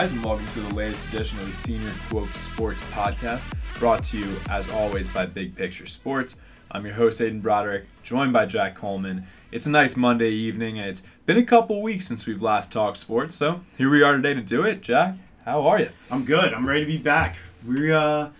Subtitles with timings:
[0.00, 4.16] Guys, and welcome to the latest edition of the Senior Quote Sports Podcast, brought to
[4.16, 6.36] you, as always, by Big Picture Sports.
[6.70, 9.26] I'm your host, Aiden Broderick, joined by Jack Coleman.
[9.52, 12.96] It's a nice Monday evening, and it's been a couple weeks since we've last talked
[12.96, 14.80] sports, so here we are today to do it.
[14.80, 15.90] Jack, how are you?
[16.10, 16.54] I'm good.
[16.54, 17.36] I'm ready to be back.
[17.62, 18.30] We're uh,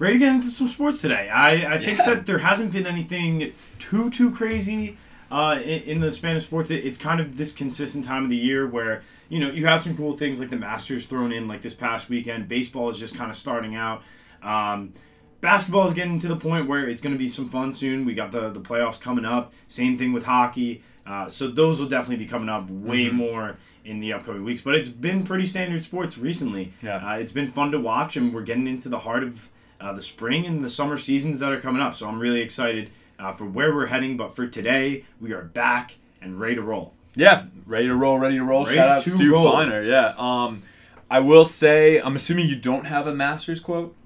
[0.00, 1.28] ready to get into some sports today.
[1.30, 2.14] I, I think Yeah.
[2.14, 4.98] that there hasn't been anything too too crazy
[5.30, 6.68] uh, in, in the Spanish sports.
[6.72, 9.80] It, it's kind of this consistent time of the year where you know you have
[9.80, 12.48] some cool things like the Masters thrown in like this past weekend.
[12.48, 14.02] Baseball is just kind of starting out.
[14.42, 14.92] Um,
[15.40, 18.04] basketball is getting to the point where it's going to be some fun soon.
[18.04, 19.52] We got the the playoffs coming up.
[19.68, 20.82] Same thing with hockey.
[21.06, 23.14] Uh, so those will definitely be coming up way Mhm.
[23.14, 24.60] more in the upcoming weeks.
[24.60, 26.74] But it's been pretty standard sports recently.
[26.82, 26.96] Yeah.
[26.96, 29.48] Uh, it's been fun to watch, and we're getting into the heart of
[29.80, 31.94] uh, the spring and the summer seasons that are coming up.
[31.94, 34.16] So I'm really excited uh, for where we're heading.
[34.18, 36.92] But for today, we are back and ready to roll.
[37.14, 38.64] Yeah, ready to roll, ready to roll.
[38.64, 39.50] Ready Shout out to Stu roll.
[39.52, 39.82] Feiner.
[39.82, 40.14] Yeah.
[40.16, 40.62] Um,
[41.10, 43.96] I will say, I'm assuming you don't have a Masters quote.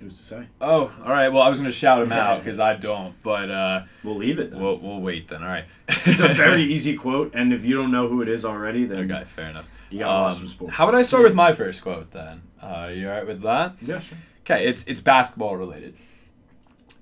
[0.00, 0.46] Who's to say?
[0.60, 1.28] Oh, all right.
[1.28, 4.50] Well, I was gonna shout him out because I don't, but uh, We'll leave it.
[4.52, 4.60] Then.
[4.60, 5.42] we'll we'll wait then.
[5.42, 5.64] All right.
[5.88, 9.10] it's a very easy quote, and if you don't know who it is already, then
[9.10, 9.24] okay.
[9.24, 9.68] Fair enough.
[9.90, 10.74] you watch Um, some sports.
[10.74, 12.42] How would I start with my first quote then?
[12.62, 13.74] Uh, you all right with that?
[13.82, 14.18] Yeah, sure.
[14.42, 15.94] Okay, it's it's basketball related.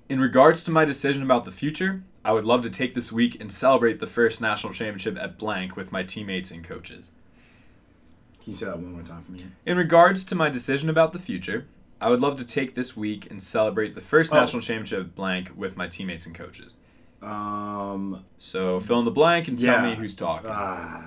[0.09, 3.39] In regards to my decision about the future, I would love to take this week
[3.39, 7.13] and celebrate the first national championship at blank with my teammates and coaches.
[8.43, 9.45] Can you say that one more time for me?
[9.65, 11.67] In regards to my decision about the future,
[12.01, 14.39] I would love to take this week and celebrate the first Oh.
[14.41, 16.75] national championship at blank with my teammates and coaches.
[17.21, 18.25] Um.
[18.37, 19.89] So fill in the blank and tell Yeah.
[19.91, 20.49] me who's talking.
[20.49, 21.01] Uh,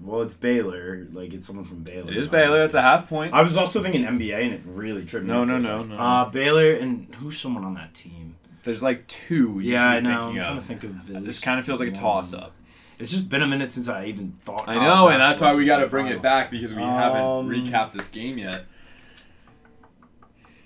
[0.00, 1.08] well, it's Baylor.
[1.12, 2.12] Like it's someone from Baylor.
[2.12, 2.64] it is Baylor.
[2.64, 3.34] It's a half point.
[3.34, 5.32] I was also thinking NBA, and it really tripped me.
[5.32, 5.98] No, for no, no, no.
[5.98, 8.36] Uh, Baylor and who's someone on that team?
[8.62, 9.60] There's like two.
[9.60, 10.28] You yeah, I know.
[10.28, 10.62] I'm trying of.
[10.62, 11.40] to think of This this.
[11.40, 12.52] kind of feels like a toss up.
[12.98, 14.68] It's just been a minute since I even thought.
[14.68, 17.22] I know, and that's why we got to the bring it back because we haven't
[17.22, 18.66] Um, recapped this game yet.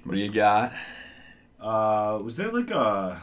[0.03, 0.73] What do you got?
[1.61, 3.23] Uh, was there like a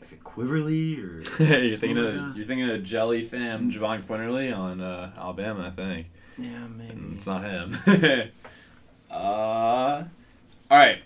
[0.00, 1.20] like a Quiverly or?
[1.42, 2.32] you're thinking of yeah.
[2.34, 6.06] you're thinking of Jelly Fam Jahvon Quinerly on uh, Alabama, I think.
[6.38, 7.14] yeah, And maybe.
[7.14, 7.76] It's not him.
[9.10, 9.14] uh,
[10.70, 11.00] all right.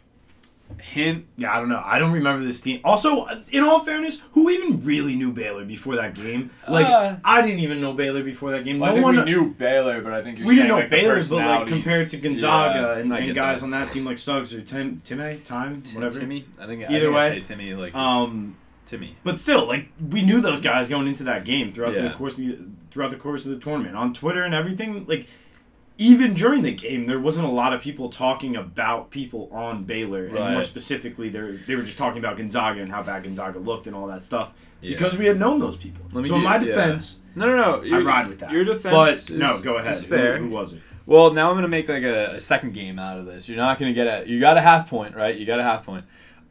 [0.81, 1.27] Hint.
[1.37, 1.83] Yeah, I don't know.
[1.85, 2.81] I don't remember this team.
[2.85, 6.51] Also, in all fairness, who even really knew Baylor before that game?
[6.69, 8.79] Like, Uh, I didn't even know Baylor before that game.
[8.81, 10.77] Well, I no think one we knew Baylor, but I think you're we didn't know
[10.77, 11.31] like, the Baylor, but
[11.61, 12.21] like compared to.
[12.21, 13.65] Gonzaga Yeah, and, and guys that.
[13.65, 16.21] on that team like Suggs or Tim Timmy, Time, Tim- whatever.
[16.21, 16.45] Timmy.
[16.61, 16.83] I think.
[16.83, 19.17] I Either think I way, say Timmy like Um, Timmy.
[19.25, 22.09] but still, like we knew those guys going into that game throughout Yeah.
[22.09, 22.59] the course of the,
[22.91, 25.07] throughout the course of the tournament on Twitter and everything.
[25.09, 25.27] Like
[25.97, 30.27] even during the game, there wasn't a lot of people talking about people on Baylor,
[30.27, 33.87] and more specifically, they they were just talking about Gonzaga and how bad Gonzaga looked
[33.87, 34.91] and all that stuff Yeah.
[34.91, 36.05] because we had known those people.
[36.13, 36.65] Let me So in give- my yeah.
[36.65, 37.81] defense, No, no, no.
[37.83, 38.51] I your- ride with that.
[38.51, 39.31] Your defense.
[39.31, 39.93] but no, go ahead.
[39.93, 40.81] is Who- Who, was it?
[41.07, 43.49] Well, now I'm gonna make like a, a second game out of this.
[43.49, 44.29] You're not gonna get a.
[44.29, 45.37] You got a half point, right?
[45.37, 46.05] You got a half point,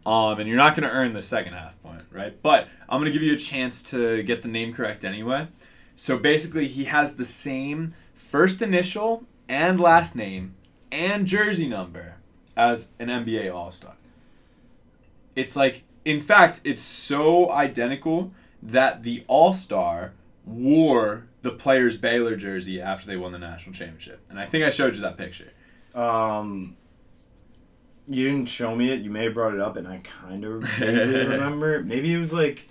[0.06, 2.40] um, and you're not gonna earn the second half point, right?
[2.42, 5.48] But I'm gonna give you a chance to get the name correct anyway.
[5.96, 10.54] So basically, he has the same first initial and last name
[10.92, 12.16] and jersey number
[12.56, 13.94] as an NBA All Star.
[15.36, 18.32] It's like, in fact, it's so identical
[18.62, 20.14] that the All Star
[20.46, 24.20] wore the player's Baylor jersey after they won the national championship.
[24.30, 25.52] And I think I showed you that picture.
[25.96, 26.76] Um,
[28.08, 29.02] you didn't show me it.
[29.02, 31.82] You may have brought it up, and I kind of remember.
[31.84, 32.68] Maybe it was like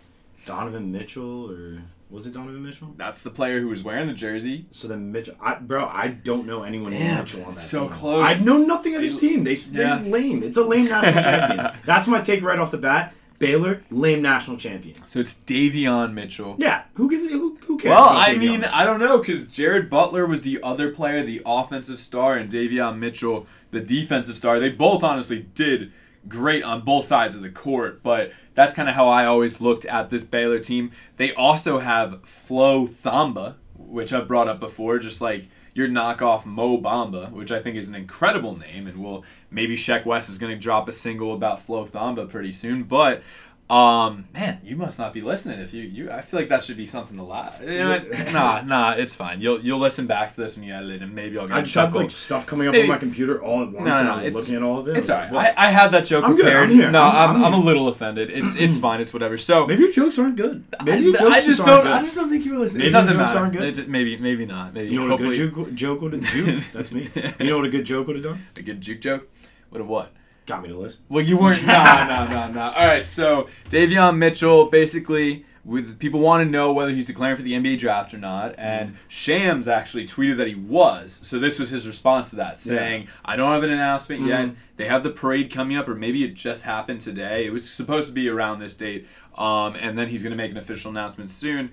[0.47, 2.95] Donovan Mitchell, or was it Donovan Mitchell?
[2.97, 4.67] That's the player who was wearing the jersey.
[4.71, 7.97] So then Mitchell, I, bro, I don't know anyone Damn, Mitchell on that so team.
[7.97, 8.29] close.
[8.29, 9.45] I know nothing of this team.
[9.45, 10.01] They they're Yeah.
[10.05, 10.43] lame.
[10.43, 11.81] It's a lame national champion.
[11.87, 13.15] That's my take right off the bat.
[13.39, 14.95] Baylor, lame national champion.
[15.09, 16.55] So it's Davion Mitchell.
[16.61, 17.91] Yeah, who gives who, who cares?
[17.91, 18.75] Well, I Davion mean, Mitchell?
[18.79, 22.99] I don't know because Jared Butler was the other player, the offensive star, and Davion
[22.99, 24.61] Mitchell, the defensive star.
[24.61, 25.93] They both honestly did
[26.29, 29.85] great on both sides of the court, but that's kind of how I always looked
[29.85, 30.93] at this Baylor team.
[31.17, 36.79] They also have Flo Thamba, which I've brought up before, just like your knockoff Mo
[36.79, 40.53] Bamba, which I think is an incredible name, and will maybe Sheck Wes is going
[40.53, 43.23] to drop a single about Flo Thamba pretty soon, but.
[43.71, 45.59] Um, man, you must not be listening.
[45.61, 47.59] If you, you, I feel like that should be something to laugh.
[47.63, 47.99] You know
[48.31, 49.41] nah, nah, it's fine.
[49.41, 51.63] You'll, you'll listen back to this when you edit it, and maybe I'll get I
[51.63, 54.09] just had like stuff coming up Maybe- on my computer all at once, No, and
[54.11, 54.99] I was looking at all of it.
[54.99, 55.33] It's I alright.
[55.33, 56.69] like, I, I had that joke I'm good, prepared.
[56.69, 58.29] I'm here, No, I'm- I'm, I'm, I'm a little offended.
[58.31, 59.01] It's it's fine.
[59.01, 59.39] It's whatever.
[59.39, 60.65] So Maybe your jokes aren't good.
[60.85, 61.83] Maybe I, your jokes I just aren't don't.
[61.85, 61.93] good.
[61.93, 62.79] I just don't think you were listening.
[62.81, 63.39] Maybe it doesn't jokes matter.
[63.39, 63.79] aren't good.
[63.79, 64.75] It- maybe maybe not.
[64.75, 66.63] Maybe You know what a good juke, joke would have juke?
[66.75, 67.09] That's me.
[67.41, 68.45] You know what a good joke would have done?
[68.59, 69.29] a good juke joke.
[69.71, 70.13] Would have what?
[70.47, 71.01] Got me to list.
[71.09, 71.65] Well, you weren't.
[71.67, 72.61] no, no, no, no.
[72.73, 73.07] All right.
[73.07, 77.79] So Davion Mitchell, basically, with people want to know whether he's declaring for the NBA
[77.79, 78.57] draft or not.
[78.59, 81.21] And Shams actually tweeted that he was.
[81.23, 84.41] So this was his response to that, saying, "I don't have an announcement yet.
[84.49, 84.55] Mhm.
[84.77, 87.47] They have the parade coming up, or maybe it just happened today.
[87.47, 89.07] It was supposed to be around this date,
[89.39, 91.71] um, and then he's going to make an official announcement soon."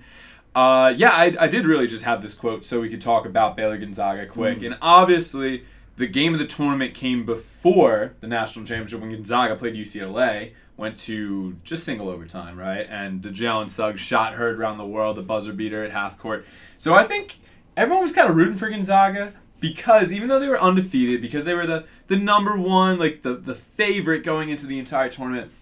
[0.54, 3.56] Uh, yeah, I, I did really just have this quote so we could talk about
[3.56, 4.62] Baylor Gonzaga quick.
[4.62, 5.64] And obviously,
[6.00, 10.96] the game of the tournament came before the national championship when Gonzaga played UCLA, went
[10.96, 12.86] to just single overtime, right?
[12.88, 16.46] And the Jalen Suggs shot heard around the world, the buzzer beater at half court.
[16.78, 17.38] So I think
[17.76, 21.52] everyone was kind of rooting for Gonzaga because even though they were undefeated, because they
[21.52, 25.52] were the, the number one, like the, the favorite going into the entire tournament,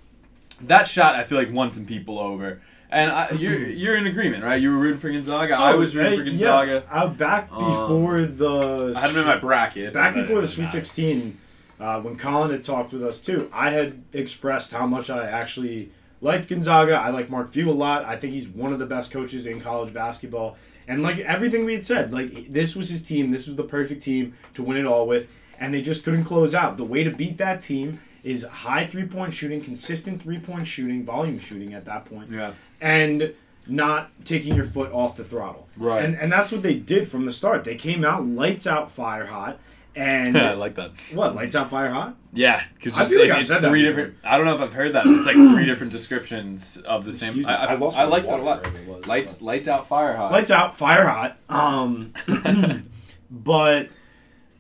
[0.61, 2.63] that shot I feel like won some people over.
[2.91, 4.61] And I, you're you're in agreement, right?
[4.61, 5.55] You were rooting for Gonzaga.
[5.59, 6.85] I was rooting for Oh, Gonzaga.
[6.91, 9.93] Yeah, uh, back Um, before the I had them in my bracket.
[9.93, 11.39] back before the Sweet 16,
[11.81, 15.91] uh, when Colin had talked with us too, I had expressed how much I actually
[16.23, 16.95] liked Gonzaga.
[16.95, 18.05] I like Mark Few a lot.
[18.07, 20.57] I think he's one of the best coaches in college basketball.
[20.87, 23.31] And like everything we had said, like this was his team.
[23.33, 25.29] This was the perfect team to win it all with,
[25.61, 26.79] and they just couldn't close out.
[26.79, 31.05] The way to beat that team is high three point shooting, consistent three point shooting,
[31.05, 32.53] volume shooting at that point Yeah.
[32.81, 33.35] And
[33.67, 35.69] not taking your foot off the throttle.
[35.77, 36.05] Right.
[36.05, 37.65] And and that's what they did from the start.
[37.65, 39.59] They came out lights out, fire hot,
[39.95, 40.93] and I like that.
[41.13, 42.17] what lights out, fire hot?
[42.33, 44.15] Yeah, because I feel like it's said that three different.
[44.25, 45.07] I don't know if I've heard that.
[45.07, 47.29] It's like three different descriptions of the same.
[47.29, 48.87] Excuse me, I, I, I lost I like that a lot.
[48.87, 50.33] was, Lights, but- lights out, fire hot.
[50.33, 51.37] Lights out, fire hot.
[51.49, 52.13] Um,
[53.31, 53.89] but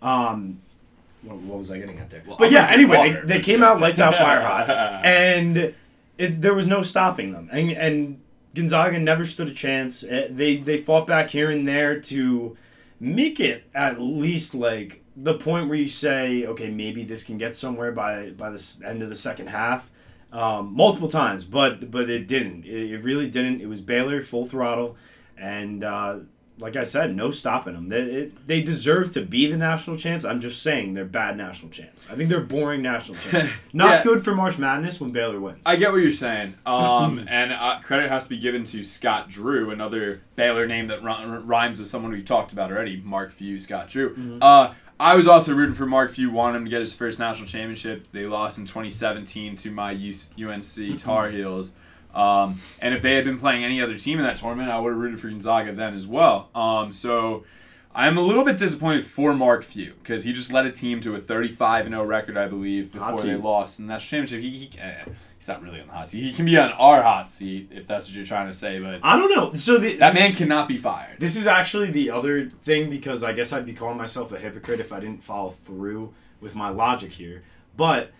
[0.02, 0.60] um,
[1.22, 2.22] what, what was I getting at there?
[2.26, 4.68] Well, but I'm yeah, anyway, water, they, they came out lights out, fire hot,
[5.04, 5.74] and
[6.18, 7.48] it, there was no stopping them.
[7.50, 8.20] And and
[8.54, 10.04] Gonzaga never stood a chance.
[10.04, 12.56] Eh, They they fought back here and there to
[13.00, 17.54] make it at least like the point where you say, okay, maybe this can get
[17.54, 19.90] somewhere by by the end of the second half.
[20.30, 22.66] Um, multiple times, but but it didn't.
[22.66, 23.62] It, it really didn't.
[23.62, 24.96] It was Baylor full throttle,
[25.38, 26.18] and uh,
[26.58, 27.88] like I said, no stopping them.
[27.88, 30.24] They it, they deserve to be the national champs.
[30.24, 32.06] I'm just saying they're bad national champs.
[32.10, 33.52] I think they're boring national champs.
[33.72, 34.02] Not Yeah.
[34.04, 35.62] good for March Madness when Baylor wins.
[35.66, 36.54] I get what you're saying.
[36.66, 41.02] Um, and uh, credit has to be given to Scott Drew, another Baylor name that
[41.02, 44.10] ri- rhymes with someone we've talked about already, Mark Few, Scott Drew.
[44.10, 44.38] Mm-hmm.
[44.42, 47.46] Uh, I was also rooting for Mark Few, wanted him to get his first national
[47.46, 48.08] championship.
[48.10, 50.48] They lost in 2017 to my Mm-hmm.
[50.90, 51.74] UNC Tar Heels.
[52.18, 54.90] Um, and if they had been playing any other team in that tournament, I would
[54.90, 56.48] have rooted for Gonzaga then as well.
[56.54, 57.44] Um, so
[57.94, 61.14] I'm a little bit disappointed for Mark Few because he just led a team to
[61.14, 64.40] a 35 0 record, I believe, before they lost in the national championship.
[64.40, 65.04] He, he, eh,
[65.38, 66.22] he's not really on the hot seat.
[66.22, 68.98] He can be on our hot seat if that's what you're trying to say, but
[69.04, 69.52] I don't know.
[69.52, 71.20] So the, that man cannot be fired.
[71.20, 74.80] This is actually the other thing because I guess I'd be calling myself a hypocrite
[74.80, 77.44] if I didn't follow through with my logic here.
[77.76, 78.12] But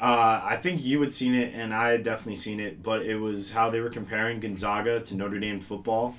[0.00, 3.16] uh, I think you had seen it and I had definitely seen it, but it
[3.16, 6.14] was how they were comparing Gonzaga to Notre Dame football.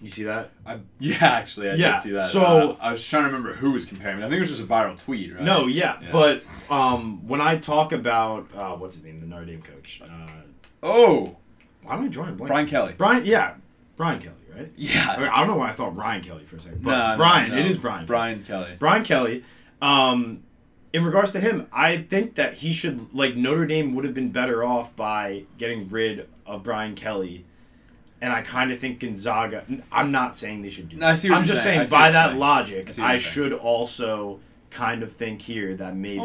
[0.00, 0.50] You see that?
[0.64, 2.20] I, yeah, actually, I Yeah, did see that.
[2.20, 4.18] so- Uh, I was trying to remember who was comparing.
[4.18, 5.42] I think it was just a viral tweet, right?
[5.42, 6.12] No, yeah, Yeah.
[6.12, 10.00] but um, when I talk about uh, what's his name, the Notre Dame coach.
[10.04, 10.26] Uh,
[10.80, 11.36] Oh,
[11.82, 12.48] why am I drawing blank?
[12.48, 12.94] Brian Kelly.
[12.96, 13.54] Brian, yeah,
[13.96, 14.66] Brian Kelly, right?
[14.66, 15.16] I, Yeah.
[15.18, 17.16] mean, I don't know why I thought Ryan Kelly for a second, but No, no,
[17.16, 17.56] Brian, no.
[17.58, 18.06] it is Brian.
[18.06, 18.76] Brian Kelly.
[18.78, 19.42] Brian Kelly.
[19.82, 20.44] Um,
[20.92, 24.30] in regards to him, I think that he should like Notre Dame would have been
[24.30, 27.44] better off by getting rid of Brian Kelly.
[28.20, 29.64] And I kind of think Gonzaga.
[29.92, 30.96] I'm not saying they should do.
[30.96, 31.18] No, I that.
[31.18, 31.86] see I'm just saying.
[31.86, 32.38] Saying by that saying.
[32.38, 36.18] logic, I I, should also kind of think here that maybe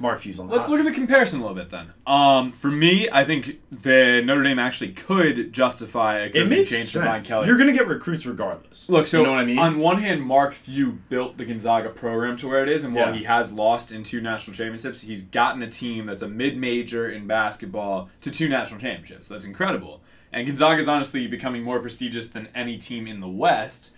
[0.00, 1.92] Well, Few's on the Let's look at the comparison a little bit then.
[2.06, 6.98] Um, for me, I think the Notre Dame actually could justify a coaching change to
[7.00, 7.28] Brian sense.
[7.28, 7.46] Kelly.
[7.46, 8.88] You're gonna get recruits regardless.
[8.88, 9.58] Look, so you know what I mean.
[9.58, 13.12] on one hand, Mark Few built the Gonzaga program to where it is, and while
[13.12, 13.18] Yeah.
[13.18, 17.26] he has lost in two national championships, he's gotten a team that's a mid-major in
[17.26, 19.28] basketball to two national championships.
[19.28, 20.02] That's incredible.
[20.32, 23.93] And Gonzaga is honestly becoming more prestigious than any team in the West,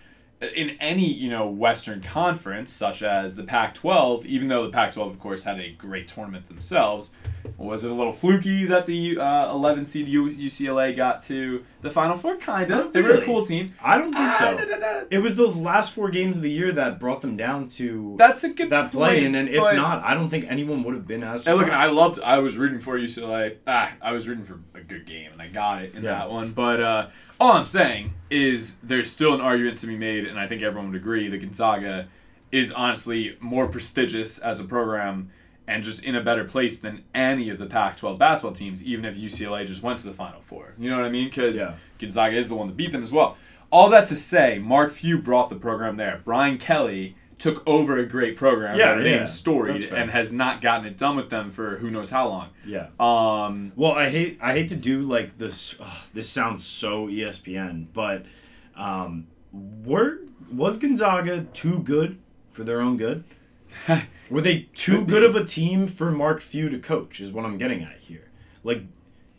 [0.55, 4.25] in any you know Western Conference, such as the Pac-12.
[4.25, 7.11] Even though the Pac-12, of course, had a great tournament themselves,
[7.57, 12.15] was it a little fluky that the uh, 11 seed UCLA got to the Final
[12.15, 12.35] Four?
[12.37, 12.77] Kind of.
[12.85, 13.73] Not They were a cool team.
[13.81, 14.57] I don't think Ah, so.
[14.57, 15.03] da, da, da.
[15.09, 18.43] It was those last four games of the year that brought them down to That's
[18.43, 21.07] a good that play, point, and if but- not, I don't think anyone would have
[21.07, 21.45] been as.
[21.45, 22.19] Hey, look, I loved.
[22.21, 23.55] I was rooting for UCLA.
[23.65, 26.11] Ah, I was rooting for a good game, and I got it in Yeah.
[26.19, 26.51] that one.
[26.51, 27.07] But uh,
[27.39, 30.91] all I'm saying is there's still an argument to be made, and I think everyone
[30.91, 32.07] would agree that Gonzaga
[32.51, 35.29] is honestly more prestigious as a program
[35.67, 39.15] and just in a better place than any of the Pac-12 basketball teams, even if
[39.17, 40.73] UCLA just went to the Final Four.
[40.79, 41.27] You know what I mean?
[41.27, 41.73] Because Yeah.
[41.99, 43.35] Gonzaga is the one that beat them as well.
[43.69, 46.21] All that to say, Mark Few brought the program there.
[46.23, 49.25] Brian Kelly took over a great program Yeah, that yeah.
[49.25, 52.49] storied and has not gotten it done with them for who knows how long.
[52.65, 52.87] Yeah.
[52.99, 55.75] Um, Well, I hate I hate to do like this.
[55.79, 58.25] ugh, this sounds so ESPN, but
[58.75, 60.19] um, were
[60.51, 62.17] was Gonzaga too good
[62.51, 63.23] for their own good?
[64.29, 67.19] Were they too good of a team for Mark Few to coach?
[67.19, 68.29] Is what I'm getting at here.
[68.63, 68.83] Like,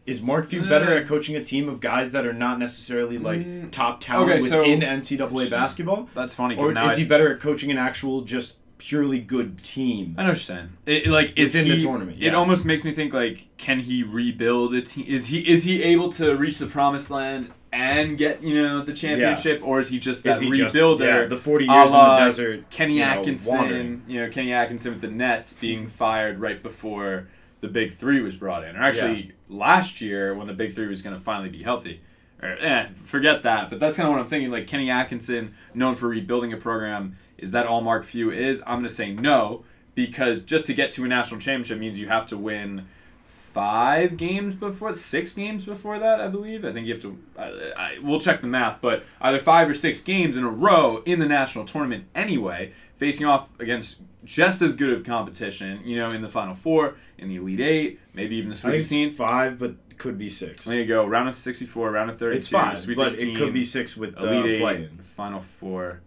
[0.09, 3.41] is Mark Few better at coaching a team of guys that are not necessarily like
[3.41, 6.97] Mm, top talent okay, so- within NCAA basketball, that's funny because or now is I,
[6.97, 10.15] he better at coaching an actual just purely good team?
[10.17, 10.71] I know what you're saying.
[10.87, 14.75] It, like is the he, tournament, It almost makes me think like, can he rebuild
[14.75, 15.05] a team?
[15.07, 18.95] Is he is he able to reach the promised land and get you know the
[18.95, 22.17] championship, or is he just that he just yeah, the 40 a years in the
[22.17, 22.71] desert?
[22.71, 24.03] Kenny you Atkinson, wandering.
[24.09, 27.29] you know Kenny Atkinson with the Nets being fired right before
[27.61, 31.03] the Big Three was brought in, or actually last year when the Big Three was
[31.03, 32.01] going to finally be healthy.
[32.41, 33.69] Or, eh, forget that.
[33.69, 34.51] But that's kind of what I'm thinking.
[34.51, 38.63] Like Kenny Atkinson, known for rebuilding a program, is that all Mark Few is?
[38.67, 39.65] I'm going to say no
[39.99, 42.87] because just to get to a national championship means you have to win
[43.25, 47.73] five games before six games before that i believe i think you have to I,
[47.77, 51.19] I, we'll check the math but either five or six games in a row in
[51.19, 56.23] the national tournament anyway facing off against just as good of competition you know in
[56.23, 59.59] the final four in the elite eight maybe even the sweet think 16 it's five,
[59.59, 60.65] but could be six.
[60.65, 63.39] there you go round of 64 round of 32 It's five, sweet but 16 it
[63.39, 64.99] could be six with the elite eight play-in.
[64.99, 66.01] final four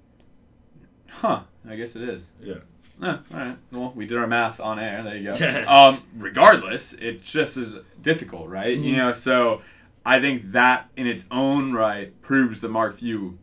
[1.09, 2.55] huh i guess it is Yeah.
[3.03, 3.57] Eh, all right.
[3.71, 5.01] Well, we did our math on air.
[5.01, 5.63] There you go.
[5.67, 8.77] um, regardless, it just is difficult, right?
[8.77, 8.97] You Mhm.
[8.97, 9.63] know, so
[10.05, 13.39] I think that in its own right proves that Mark Few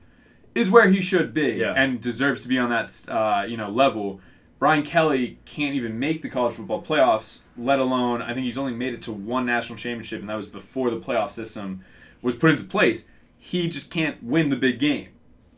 [0.54, 1.72] is where he should be Yeah.
[1.76, 4.20] and deserves to be on that uh, you know level.
[4.58, 8.74] Brian Kelly can't even make the college football playoffs, let alone I think he's only
[8.74, 11.84] made it to one national championship, and that was before the playoff system
[12.22, 13.08] was put into place.
[13.38, 15.08] He just can't win the big game,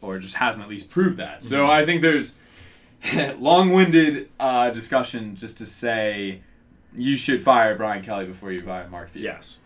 [0.02, 1.44] or just hasn't at least proved that.
[1.44, 1.70] So Mhm.
[1.70, 2.34] I think there's
[3.38, 6.40] long-winded uh, discussion just to say
[6.94, 9.22] you should fire Brian Kelly before you fire Mark Few.
[9.22, 9.60] Yes.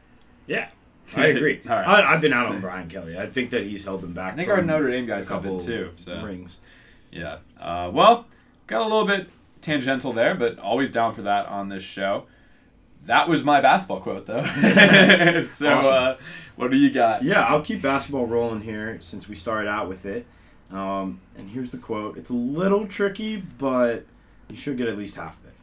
[0.47, 0.69] Yeah.
[1.17, 1.61] I agree.
[1.65, 1.87] Right.
[1.87, 3.19] I, I've been out on Brian Kelly.
[3.19, 4.35] I think that he's held them back.
[4.35, 5.91] I think our Notre Dame guys have couple been too.
[5.97, 6.57] So rings.
[7.13, 7.39] yeah.
[7.61, 8.27] Uh, well,
[8.67, 9.31] got a little bit
[9.61, 12.27] tangential there, but always down for that on this show.
[13.05, 14.43] That was my basketball quote, though.
[15.43, 15.93] so, Awesome.
[15.93, 16.15] uh,
[16.57, 17.23] what do you got?
[17.23, 20.27] Yeah, I'll keep basketball rolling here since we started out with it.
[20.73, 22.17] Um, and here's the quote.
[22.17, 24.07] It's a little tricky, but
[24.49, 25.55] you should get at least half of it.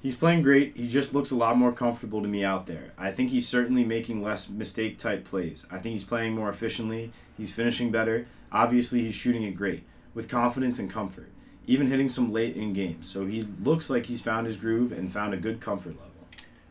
[0.00, 0.76] He's playing great.
[0.76, 2.92] He just looks a lot more comfortable to me out there.
[2.96, 5.66] I think he's certainly making less mistake type plays.
[5.70, 7.12] I think he's playing more efficiently.
[7.36, 8.26] He's finishing better.
[8.50, 9.82] Obviously, he's shooting it great
[10.14, 11.28] with confidence and comfort,
[11.68, 13.08] even hitting some late in games.
[13.08, 16.04] So he looks like he's found his groove and found a good comfort level.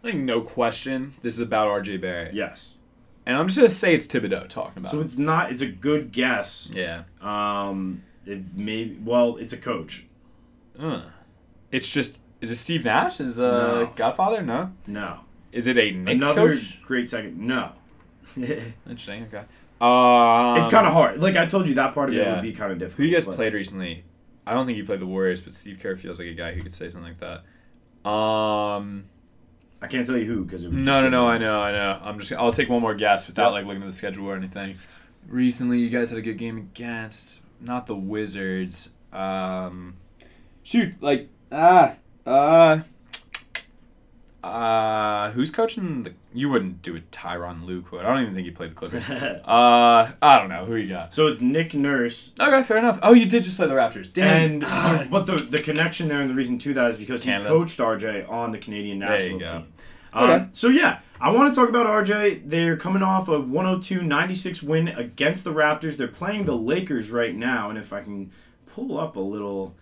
[0.03, 1.13] I think no question.
[1.21, 2.73] This is about RJ Barrett, Yes.
[3.25, 4.91] and I'm just gonna say it's Thibodeau talking about.
[4.91, 5.05] So it.
[5.05, 5.51] it's not.
[5.51, 6.69] It's a good guess.
[6.73, 7.03] yeah.
[7.21, 10.05] Um, it may well, it's a coach.
[10.77, 11.03] Uh,
[11.71, 12.17] it's just.
[12.39, 13.19] Is it Steve Nash?
[13.19, 13.51] Is uh,
[13.85, 13.91] No.
[13.95, 14.41] Godfather?
[14.43, 14.71] No.
[14.85, 16.79] No, Is it a Knicks another coach?
[16.83, 17.39] great second.
[17.39, 17.71] No,
[18.37, 19.23] Interesting.
[19.23, 19.43] Okay.
[19.81, 21.19] Um, it's kind of hard.
[21.21, 22.97] Like I told you, that part of it would be kind of difficult.
[22.97, 24.03] Who you guys but- played recently?
[24.47, 26.61] I don't think you played the Warriors, but Steve Kerr feels like a guy who
[26.61, 27.19] could say something like
[28.03, 28.09] that.
[28.09, 29.05] Um.
[29.79, 31.27] I can't tell you who because No, no, no.
[31.27, 31.99] I know, I know.
[32.01, 32.31] I'm just.
[32.33, 33.53] I'll take one more guess without Yep.
[33.53, 34.75] like looking at the schedule or anything.
[35.27, 38.93] Recently, you guys had a good game against not the Wizards.
[39.13, 39.97] Um.
[40.63, 41.93] Shoot, like ah
[42.25, 42.79] uh.
[44.47, 46.13] Uh, who's coaching the?
[46.33, 48.05] You wouldn't do a Tyronn Lue quote.
[48.05, 49.03] I don't even think he played the Clippers.
[49.09, 51.13] Uh, I don't know who you got.
[51.13, 52.99] so it's Nick Nurse, Okay, fair enough.
[53.01, 54.11] Oh, you did just play the Raptors.
[54.11, 54.51] Damn.
[54.51, 57.49] and Ah, but the the connection there and the reason to that is because Canada.
[57.49, 59.45] he coached RJ on the Canadian There you national go.
[59.45, 59.73] team.
[60.13, 60.47] Um, Okay.
[60.53, 62.43] So yeah, I want to talk about RJ.
[62.49, 65.97] They're coming off a 102-96 win against the Raptors.
[65.97, 68.31] They're playing the Lakers right now, and if I can
[68.67, 69.75] pull up a little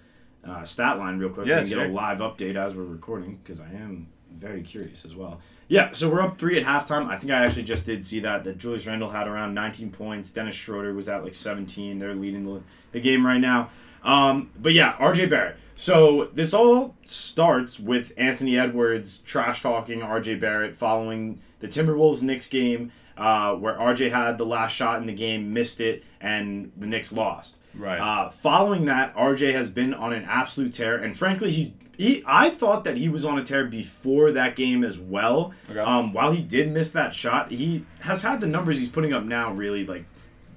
[0.44, 3.60] uh, stat line real quick, Yeah, and get a live update as we're recording because
[3.60, 4.08] I am
[4.38, 5.40] very curious as well.
[5.68, 7.08] Yeah, so we're up three at halftime.
[7.08, 10.32] I think I actually just did see that that Julius Randle had around 19 points.
[10.32, 11.98] Dennis Schroeder was at like 17.
[11.98, 12.62] They're leading the,
[12.92, 13.72] the game right now.
[14.04, 15.58] Um, but yeah, RJ Barrett.
[15.76, 22.48] So this all starts with Anthony Edwards trash talking RJ Barrett following the Timberwolves Knicks
[22.48, 26.86] game, uh, where RJ had the last shot in the game, missed it, and the
[26.86, 27.58] Knicks lost.
[27.74, 28.00] right.
[28.00, 31.72] Uh, following that, RJ has been on an absolute tear, and frankly, he's.
[31.98, 35.54] He, I thought that he was on a tear before that game as well.
[35.70, 35.80] Okay.
[35.80, 39.24] Um, while he did miss that shot, he has had the numbers he's putting up
[39.24, 40.06] now really like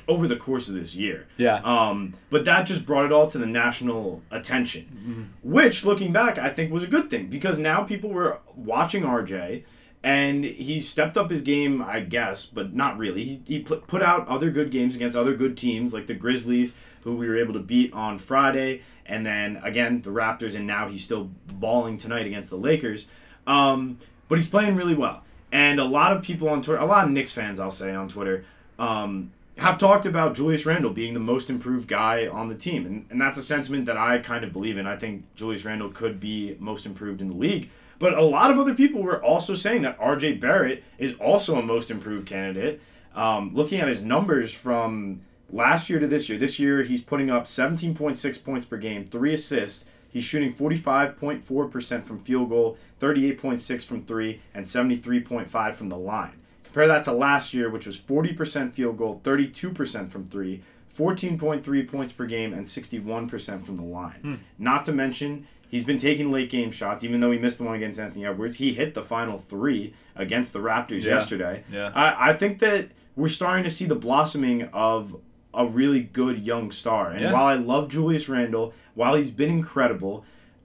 [0.07, 1.27] over the course of this year.
[1.37, 1.57] yeah.
[1.63, 6.49] Um, but that just brought it all to the national attention, which, looking back, I
[6.49, 9.65] think was a good thing because now people were watching RJ
[10.03, 13.25] and he stepped up his game, I guess, but not really.
[13.25, 17.17] He, he put, out other good games against other good teams like the Grizzlies, who
[17.17, 21.05] we were able to beat on Friday, and then again the Raptors, and now he's
[21.05, 23.07] still balling tonight against the Lakers.
[23.47, 27.07] Um, but he's playing really well, and a lot of people on Twitter, a lot
[27.07, 28.45] of Knicks fans, I'll say on Twitter,
[28.79, 33.07] um, have talked about Julius Randle being the most improved guy on the team, and,
[33.11, 34.87] and that's a sentiment that I kind of believe in.
[34.87, 37.71] I think Julius Randle could be most improved in the league.
[37.99, 41.63] But a lot of other people were also saying that RJ Barrett is also a
[41.63, 42.81] most improved candidate.
[43.15, 47.31] Um, looking at his numbers from last year to this year, this year he's putting
[47.31, 49.85] up 17.6 points per game, three assists.
[50.11, 56.33] He's shooting 45.4% from field goal, 38.6 from three, and 73.5 from the line.
[56.65, 60.63] Compare that to last year, which was 40% field goal, 32% from three,
[60.95, 64.21] 14.3 points per game, and 61% from the line.
[64.23, 64.35] Hmm.
[64.59, 67.75] Not to mention, he's been taking late game shots, even though he missed the one
[67.75, 68.57] against Anthony Edwards.
[68.57, 71.15] He hit the final three against the Raptors Yeah.
[71.15, 71.65] yesterday.
[71.73, 71.93] Yeah.
[71.95, 75.17] I, I think that we're starting to see the blossoming of
[75.55, 77.11] a really good young star.
[77.11, 77.33] And Yeah.
[77.33, 80.25] while I love Julius Randle, while he's been incredible,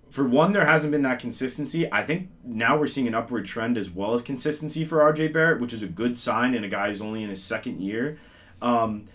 [0.10, 1.92] for one, there hasn't been that consistency.
[1.92, 5.60] I think now we're seeing an upward trend as well as consistency for RJ Barrett,
[5.60, 8.20] which is a good sign in a guy who's only in his second year.
[8.62, 9.06] Um,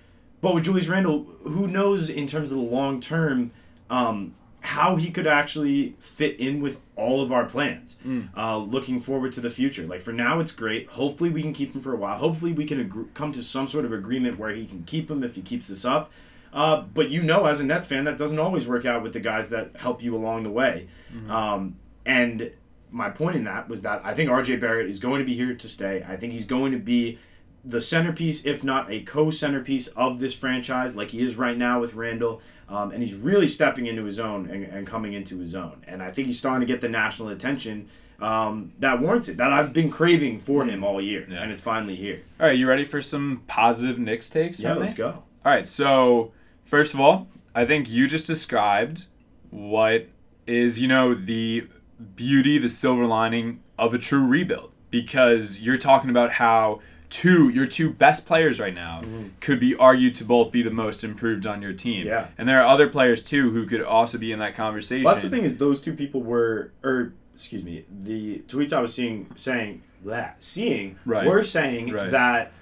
[0.40, 3.52] but with Julius Randle, who knows in terms of the long term
[3.90, 7.97] um, how he could actually fit in with all of our plans.
[8.37, 9.85] Uh, looking forward to the future.
[9.87, 10.88] Like for now, it's great.
[10.88, 12.19] Hopefully, we can keep him for a while.
[12.19, 15.23] Hopefully, we can agree- come to some sort of agreement where he can keep him
[15.23, 16.11] if he keeps this up.
[16.53, 19.21] Uh, but you know, as a Nets fan, that doesn't always work out with the
[19.21, 20.88] guys that help you along the way.
[21.31, 22.50] Um, and
[22.91, 25.55] my point in that was that I think RJ Barrett is going to be here
[25.55, 26.05] to stay.
[26.09, 27.19] I think he's going to be
[27.65, 31.95] the centerpiece, if not a co-centerpiece of this franchise, like he is right now with
[31.95, 32.41] Randle.
[32.69, 35.83] Um, and he's really stepping into his own and, and coming into his own.
[35.88, 37.88] And I think he's starting to get the national attention
[38.21, 41.43] um, that warrants it, that I've been craving for him all year, Yeah.
[41.43, 42.21] and it's finally here.
[42.41, 44.61] All right, you ready for some positive Knicks takes?
[44.61, 44.99] Yeah, let's me?
[44.99, 45.09] go.
[45.47, 46.33] All right, so
[46.65, 49.07] first of all, I think you just described
[49.50, 50.09] what
[50.47, 51.68] is, you know, the
[52.16, 57.66] beauty, the silver lining of a true rebuild because you're talking about how two your
[57.66, 59.29] two best players right now mm-hmm.
[59.40, 62.07] could be argued to both be the most improved on your team.
[62.07, 62.29] Yeah.
[62.37, 65.05] And there are other players too who could also be in that conversation.
[65.05, 68.81] Well, that's the thing is those two people were, or excuse me, the tweets I
[68.81, 71.27] was seeing saying that seeing Right.
[71.27, 72.11] were saying Right.
[72.11, 72.53] that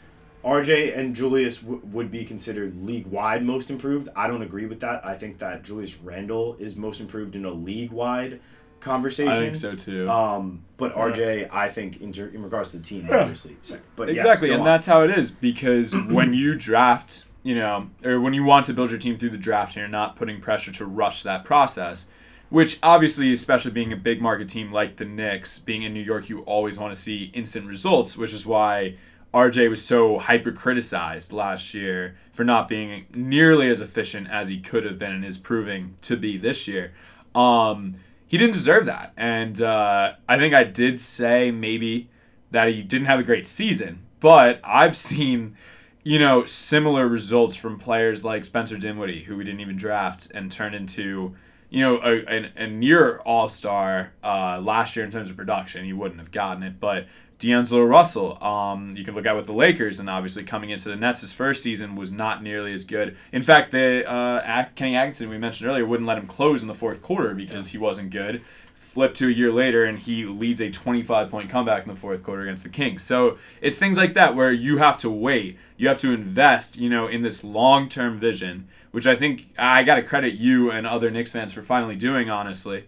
[0.45, 4.09] RJ and Julius w- would be considered league wide most improved.
[4.15, 5.05] I don't agree with that.
[5.05, 8.41] I think that Julius Randle is most improved in a league wide
[8.81, 9.33] conversation.
[9.33, 10.09] I think so too.
[10.11, 13.57] Um, but RJ, I think in, in regards to the team, obviously.
[13.63, 13.85] second.
[13.97, 14.67] But exactly, go and on.
[14.67, 18.75] that's how it is because when you draft, you know, or when you want to
[18.75, 22.09] build your team through the draft, and you're not putting pressure to rush that process.
[22.49, 26.29] Which obviously, especially being a big market team like the Knicks, being in New York,
[26.29, 28.95] you always want to see instant results, which is why
[29.35, 34.61] RJ was so hyper criticized last year for not being nearly as efficient as he
[34.61, 36.95] could have been and is proving to be this year.
[37.35, 39.13] Um, he didn't deserve that.
[39.17, 42.11] And uh, I think I did say maybe
[42.51, 45.57] that he didn't have a great season, but I've seen,
[46.03, 50.51] you know, similar results from players like Spencer Dinwiddie, who we didn't even draft and
[50.51, 51.37] turned into,
[51.71, 55.85] you know, a, a, a near all star uh, last year in terms of production.
[55.85, 57.07] He wouldn't have gotten it, but
[57.47, 60.97] D'Angelo Russell, um, you can look at with the Lakers, and obviously coming into the
[60.97, 63.17] Nets, his first season was not nearly as good.
[63.33, 66.75] In fact, the uh, Kenny Atkinson we mentioned earlier wouldn't let him close in the
[66.75, 68.43] fourth quarter because he wasn't good.
[68.75, 72.23] Flip to a year later, and he leads a 25 point comeback in the fourth
[72.23, 73.03] quarter against the Kings.
[73.03, 76.89] So it's things like that where you have to wait, you have to invest, you
[76.89, 80.87] know, in this long term vision, which I think I got to credit you and
[80.87, 82.85] other Knicks fans for finally doing, honestly.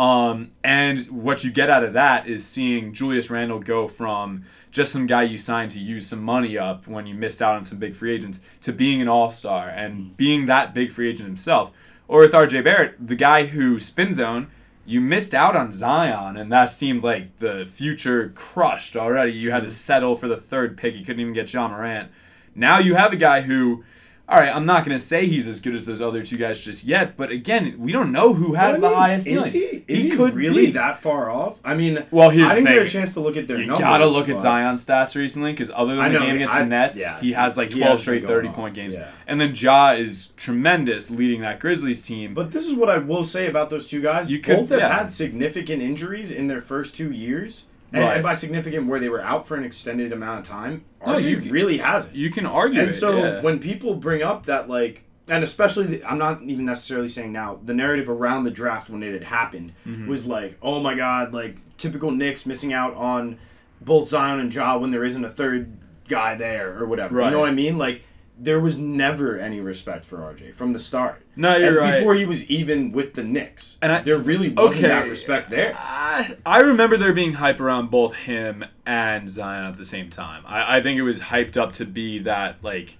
[0.00, 4.92] Um, and what you get out of that is seeing Julius Randle go from just
[4.92, 7.76] some guy you signed to use some money up when you missed out on some
[7.76, 11.70] big free agents to being an all star and being that big free agent himself.
[12.08, 14.50] Or with RJ Barrett, the guy who spin zone,
[14.86, 19.32] you missed out on Zion, and that seemed like the future crushed already.
[19.32, 20.96] You had to settle for the third pick.
[20.96, 22.10] You couldn't even get Ja Morant.
[22.54, 23.84] Now you have a guy who,
[24.30, 26.64] all right, I'm not going to say he's as good as those other two guys
[26.64, 29.44] just yet, but again, we don't know who has I the highest ceiling.
[29.44, 30.72] Is he, is he, really be.
[30.72, 31.58] that far off?
[31.64, 33.80] I mean, Well, here's I didn't get a chance to look at their You numbers.
[33.80, 36.60] gotta look at Zion stats recently because other than I the know, game against I-
[36.60, 38.94] the Nets, yeah, he has like 12 has straight 30 off, point games.
[38.94, 39.10] yeah.
[39.26, 42.32] And then Ja is tremendous leading that Grizzlies team.
[42.32, 44.30] But this is what I will say about those two guys.
[44.30, 44.96] You could- Both have yeah.
[44.96, 47.66] had significant injuries in their first two years.
[47.92, 48.14] And, Right.
[48.14, 50.84] and by significant, where they were out for an extended amount of time.
[51.06, 52.14] No, you- really hasn't.
[52.14, 52.82] you can argue that.
[52.86, 52.98] and it.
[52.98, 53.40] so yeah.
[53.42, 57.58] when people bring up that, like, and especially, the, I'm not even necessarily saying now,
[57.64, 60.08] the narrative around the draft when it had happened Mm-hmm.
[60.08, 63.38] was like, oh my God, like, typical Knicks missing out on
[63.80, 65.72] both Zion and Ja when there isn't a third
[66.08, 67.16] guy there or whatever.
[67.16, 67.26] Right.
[67.26, 67.78] You know what I mean?
[67.78, 68.02] Like
[68.42, 71.22] there was never any respect for RJ from the start.
[71.36, 71.98] No, you're and right.
[71.98, 74.88] Before he was even with the Knicks, And I- there really wasn't Okay.
[74.88, 75.76] that respect there.
[75.78, 80.42] I, I remember there being hype around both him and Zion at the same time.
[80.46, 82.96] I, I think it was hyped up to be that like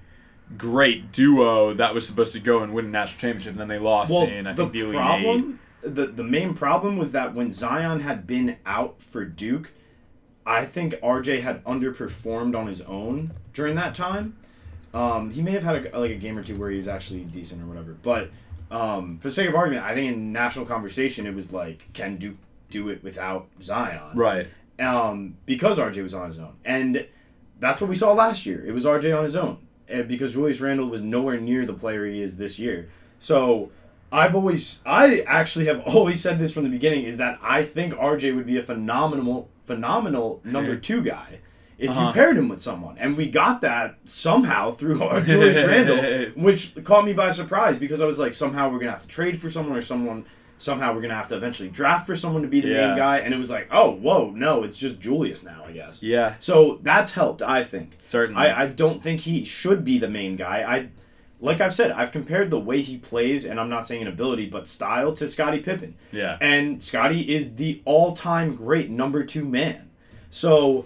[0.59, 3.79] great duo that was supposed to go and win a national championship, and then they
[3.79, 4.92] lost Well, in I the think the Eight.
[4.92, 9.70] problem, the the main problem was that when Zion had been out for Duke,
[10.44, 14.37] I think RJ had underperformed on his own during that time.
[14.92, 17.20] Um, he may have had a, like a game or two where he was actually
[17.20, 18.31] decent or whatever, but
[18.70, 22.16] um, for the sake of argument, I think in national conversation it was like, can
[22.16, 22.37] Duke
[22.70, 24.16] do it without Zion?
[24.16, 24.46] Right.
[24.79, 26.55] um, because RJ was on his own.
[26.64, 27.07] And
[27.59, 28.64] that's what we saw last year.
[28.64, 29.59] It was RJ on his own
[29.92, 32.88] uh, because Julius Randle was nowhere near the player he is this year.
[33.18, 33.70] So
[34.11, 37.94] I've always, I actually have always said this from the beginning is that I think
[37.94, 41.40] RJ would be a phenomenal, phenomenal number two guy.
[41.81, 42.07] If Uh-huh.
[42.09, 46.75] you paired him with someone, and we got that somehow through our Julius Randle, which
[46.85, 49.51] caught me by surprise because I was like, somehow we're gonna have to trade for
[49.51, 50.25] someone, or someone
[50.59, 52.88] somehow we're gonna have to eventually draft for someone to be the Yeah.
[52.88, 56.03] main guy, and it was like, oh, whoa, no, it's just Julius now, I guess.
[56.03, 57.97] Yeah, So that's helped, I think.
[58.01, 58.43] certainly.
[58.47, 60.59] I, I don't think he should be the main guy.
[60.69, 60.88] I,
[61.40, 64.51] like I've said, I've compared the way he plays, and I'm not saying an ability,
[64.51, 66.37] but style to Scottie Pippen, yeah.
[66.43, 69.88] and Scottie is the all-time great number two man.
[70.29, 70.85] So.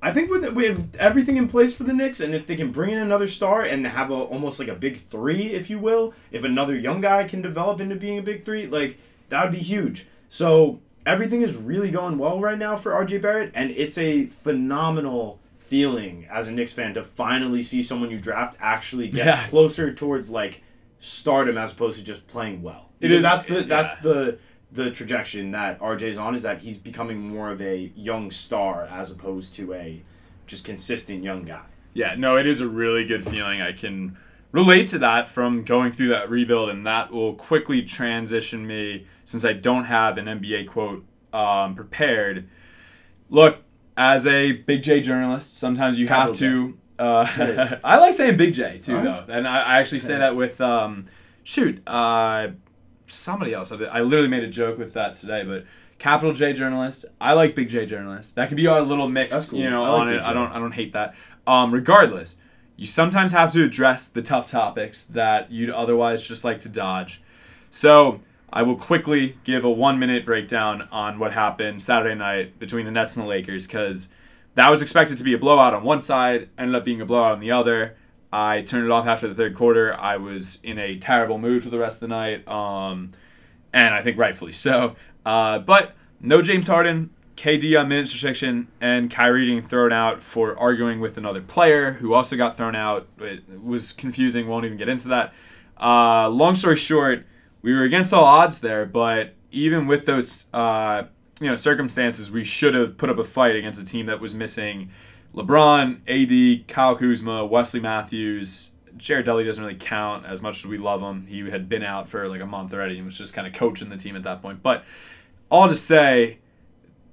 [0.00, 2.70] I think with we have everything in place for the Knicks, and if they can
[2.70, 6.14] bring in another star and have a almost like a big three, if you will,
[6.30, 9.58] if another young guy can develop into being a big three, like that would be
[9.58, 10.06] huge.
[10.28, 15.40] So everything is really going well right now for RJ Barrett, and it's a phenomenal
[15.58, 19.46] feeling as a Knicks fan to finally see someone you draft actually get Yeah.
[19.48, 20.62] closer towards like
[21.00, 22.88] stardom as opposed to just playing well.
[23.00, 23.62] It Because is- that's the yeah.
[23.66, 24.38] that's the
[24.70, 29.10] the trajectory that RJ's on is that he's becoming more of a young star as
[29.10, 30.02] opposed to a
[30.46, 31.64] just consistent young guy.
[31.94, 33.62] Yeah, no, it is a really good feeling.
[33.62, 34.16] I can
[34.52, 39.44] relate to that from going through that rebuild, and that will quickly transition me since
[39.44, 42.48] I don't have an NBA quote um, prepared.
[43.30, 43.62] Look,
[43.96, 46.76] as a Big J journalist, sometimes you have to.
[46.98, 50.60] Uh, I like saying Big J too, though, and I, I actually say that with
[50.60, 51.06] um,
[51.44, 52.48] shoot, uh,
[53.08, 53.72] somebody else.
[53.72, 55.64] I I literally made a joke with that today, but
[55.98, 57.04] capital J journalist.
[57.20, 58.34] I like Big J journalist.
[58.36, 59.58] That could be our little mix, cool.
[59.58, 60.22] you know, like on it.
[60.22, 61.14] I don't, I don't hate that.
[61.46, 62.36] Um, regardless,
[62.76, 67.20] you sometimes have to address the tough topics that you'd otherwise just like to dodge.
[67.70, 68.20] So
[68.52, 72.92] I will quickly give a one minute breakdown on what happened Saturday night between the
[72.92, 74.08] Nets and the Lakers because
[74.54, 77.32] that was expected to be a blowout on one side, ended up being a blowout
[77.32, 77.96] on the other.
[78.32, 79.94] I turned it off after the third quarter.
[79.94, 83.12] I was in a terrible mood for the rest of the night, um,
[83.72, 84.96] and I think rightfully so.
[85.24, 90.58] Uh, but no James Harden, KD on minutes restriction, and Kyrie getting thrown out for
[90.58, 93.06] arguing with another player who also got thrown out.
[93.18, 94.46] It was confusing.
[94.46, 95.32] Won't even get into that.
[95.80, 97.24] Uh, long story short,
[97.62, 101.04] we were against all odds there, but even with those uh,
[101.40, 104.34] you know circumstances, we should have put up a fight against a team that was
[104.34, 104.90] missing
[105.34, 108.70] LeBron, AD, Kyle Kuzma, Wesley Matthews.
[108.96, 111.26] Jared Dudley doesn't really count as much as we love him.
[111.26, 113.90] He had been out for like a month already and was just kind of coaching
[113.90, 114.62] the team at that point.
[114.62, 114.84] But
[115.50, 116.38] all to say,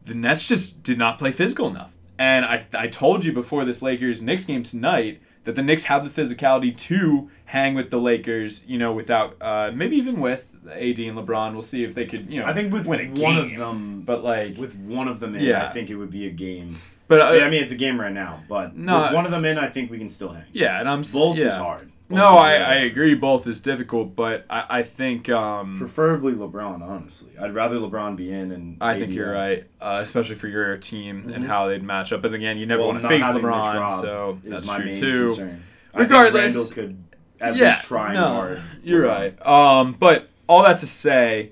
[0.04, 1.96] the Nets just did not play physical enough.
[2.18, 6.12] And I, I told you before this Lakers Knicks game tonight that the Knicks have
[6.12, 10.98] the physicality to hang with the Lakers, you know, without uh, maybe even with AD
[11.00, 11.54] and LeBron.
[11.54, 13.38] We'll see if they could, you know, I think with one game.
[13.38, 15.68] of them, But like, with one of them in, Yeah.
[15.68, 16.80] I think it would be a game.
[17.08, 19.46] But uh, I mean, it's a game right now, but No, with one of them
[19.46, 20.46] in, I think we can still hang.
[20.54, 21.46] yeah, and I'm Both yeah.
[21.48, 21.92] is hard.
[22.08, 23.14] Both No, I, I agree.
[23.16, 27.32] Both is difficult, but I, I think um, Preferably LeBron, honestly.
[27.40, 28.78] I'd rather LeBron be in and.
[28.82, 29.40] I think you're out.
[29.40, 31.48] right, uh, especially for your team and Mhm.
[31.48, 32.22] how they'd match up.
[32.22, 35.26] But again, you never Well, want to face LeBron, so that's my true main too.
[35.28, 35.64] concern.
[35.94, 37.04] I Regardless- Randle could
[37.40, 38.62] at yeah, least try no, hard.
[38.84, 39.46] You're right.
[39.46, 41.52] Um, but all that to say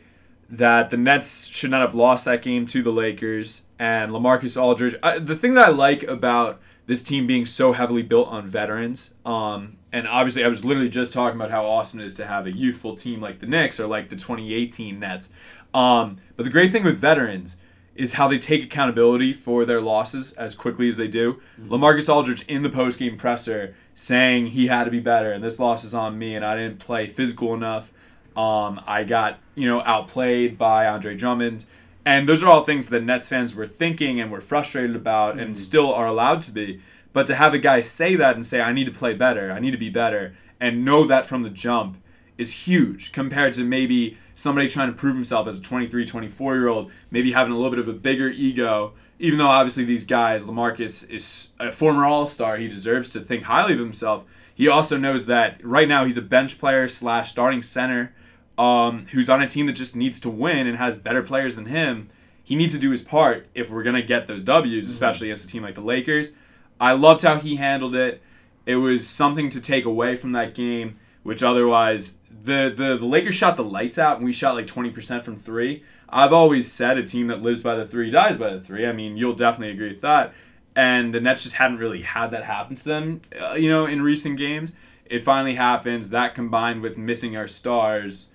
[0.58, 4.96] that the Nets should not have lost that game to the Lakers and Lamarcus Aldridge.
[5.02, 9.16] I, the thing that I like about this team being so heavily built on veterans,
[9.26, 12.46] um, and obviously I was literally just talking about how awesome it is to have
[12.46, 15.30] a youthful team like the Knicks or like the 2018 Nets.
[15.74, 17.58] Um, but the great thing with veterans
[17.96, 21.42] is how they take accountability for their losses as quickly as they do.
[21.68, 25.84] Lamarcus Aldridge in the postgame presser saying he had to be better and this loss
[25.84, 27.92] is on me and I didn't play physical enough.
[28.36, 31.65] Um, I got you know outplayed by Andre Drummond,
[32.06, 35.58] and those are all things that Nets fans were thinking and were frustrated about and
[35.58, 36.82] still are allowed to be.
[37.12, 39.60] But to have a guy say that and say I need to play better, I
[39.60, 41.98] need to be better, and know that from the jump
[42.38, 46.67] is huge compared to maybe somebody trying to prove himself as a 23, 24 year
[46.67, 48.93] old, maybe having a little bit of a bigger ego
[49.24, 53.43] even though obviously these guys, Lamarcus is a former All Star, he deserves to think
[53.43, 54.26] highly of himself.
[54.54, 58.13] He also knows that right now he's a bench player slash starting center
[58.58, 61.66] um, who's on a team that just needs to win and has better players than
[61.66, 62.10] him.
[62.44, 65.48] He needs to do his part if we're gonna get those W's, especially against a
[65.48, 66.34] team like the Lakers.
[66.80, 68.22] I loved how he handled it.
[68.66, 73.36] It was something to take away from that game, which otherwise the the, the Lakers
[73.36, 75.84] shot the lights out and we shot like twenty percent from three.
[76.10, 78.86] I've always said a team that lives by the three dies by the three.
[78.86, 80.34] I mean, you'll definitely agree with that.
[80.76, 84.02] And the Nets just hadn't really had that happen to them, uh, you know, in
[84.02, 84.74] recent games.
[85.06, 86.10] It finally happens.
[86.10, 88.32] That combined with missing our stars,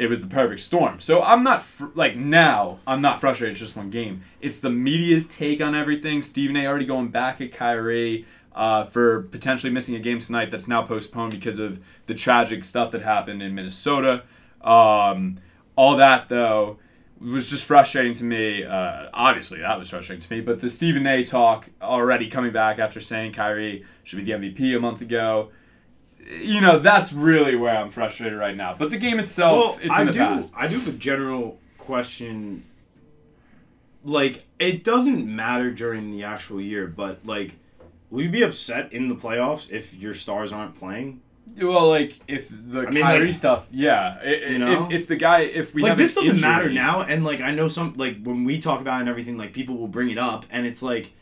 [0.00, 0.98] it was the perfect storm.
[0.98, 2.78] So I'm not fr- like now.
[2.86, 3.52] I'm not frustrated.
[3.52, 4.22] It's just one game.
[4.40, 6.22] It's the media's take on everything.
[6.22, 6.66] Stephen A.
[6.66, 10.50] already going back at Kyrie uh, for potentially missing a game tonight.
[10.50, 14.22] That's now postponed because of the tragic stuff that happened in Minnesota.
[14.62, 15.36] Um,
[15.76, 16.78] all that though
[17.20, 18.64] was just frustrating to me.
[18.64, 20.40] Uh, obviously, that was frustrating to me.
[20.40, 21.24] But the Stephen A.
[21.24, 25.50] talk already coming back after saying Kyrie should be the MVP a month ago.
[26.30, 28.74] You know, that's really where I'm frustrated right now.
[28.78, 30.18] But the game itself, Well, it's I in the do.
[30.20, 30.52] past.
[30.56, 32.64] I do have a general question.
[34.04, 37.56] Like, it doesn't matter during the actual year, but like,
[38.10, 41.20] will you be upset in the playoffs if your stars aren't playing?
[41.60, 44.18] Well, like if the I mean, Kyrie like- stuff, yeah.
[44.22, 44.86] I- I- You know?
[44.86, 47.50] if, if the guy, if we like have this doesn't matter now, and like I
[47.52, 50.18] know some like when we talk about it and everything, like people will bring it
[50.18, 51.12] up, and it's like,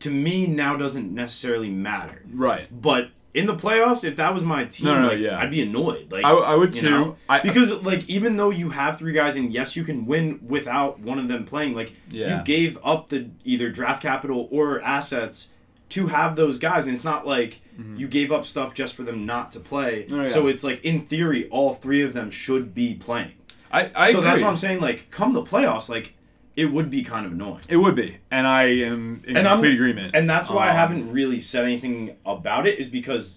[0.00, 2.22] to me now doesn't necessarily matter.
[2.32, 2.66] right?
[2.82, 5.38] But in the playoffs, if that was my team, No, no, like, yeah.
[5.38, 6.10] I'd be annoyed.
[6.10, 6.90] Like I, I would too.
[6.90, 7.16] know?
[7.28, 10.98] I, because like even though you have three guys and yes you can win without
[10.98, 12.38] one of them playing like Yeah.
[12.38, 15.48] you gave up the either draft capital or assets
[15.90, 17.60] to have those guys and it's not like
[17.96, 20.14] you gave up stuff just for them not to play Mm-hmm.
[20.14, 20.28] Oh, yeah.
[20.28, 23.32] so it's like in theory all three of them should be playing
[23.72, 26.14] I, I so that's what i'm saying like come the playoffs like
[26.60, 29.56] it would be kind of annoying It would be, and I am in And I'm-
[29.58, 30.14] complete agreement.
[30.14, 33.34] and that's why i Um, haven't really said anything about it is because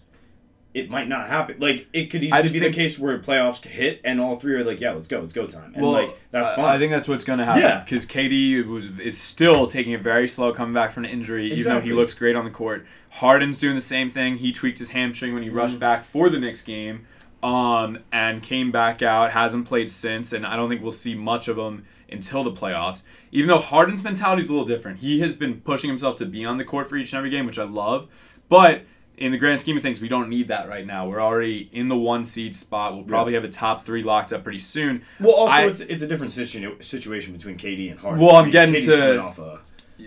[0.73, 1.55] it might not happen.
[1.59, 4.63] Like it could easily be think- the case where playoffs hit and all three are
[4.63, 6.65] like, yeah, let's go, it's go time, and well, like that's I- fine.
[6.65, 7.79] I think that's what's going to happen Yeah.
[7.83, 11.63] because KD was is still taking it very slow coming back from an injury, even
[11.73, 12.85] though he looks great on the court.
[13.21, 14.37] Harden's doing the same thing.
[14.37, 15.57] He tweaked his hamstring when he Mm-hmm.
[15.59, 17.05] rushed back for the next game,
[17.43, 19.29] um, and came back out.
[19.31, 23.01] Hasn't played since, and I don't think we'll see much of him until the playoffs.
[23.31, 26.45] Even though Harden's mentality is a little different, he has been pushing himself to be
[26.45, 28.07] on the court for each and every game, which I love.
[28.49, 28.83] But
[29.17, 31.07] in the grand scheme of things, we don't need that right now.
[31.07, 32.93] We're already in the one seed spot.
[32.95, 35.03] We'll probably have a top three locked up pretty soon.
[35.19, 38.21] well, also I- it's it's a different situ- situation between KD and Harden.
[38.23, 39.59] Well, I'm I mean, getting KD's to- off a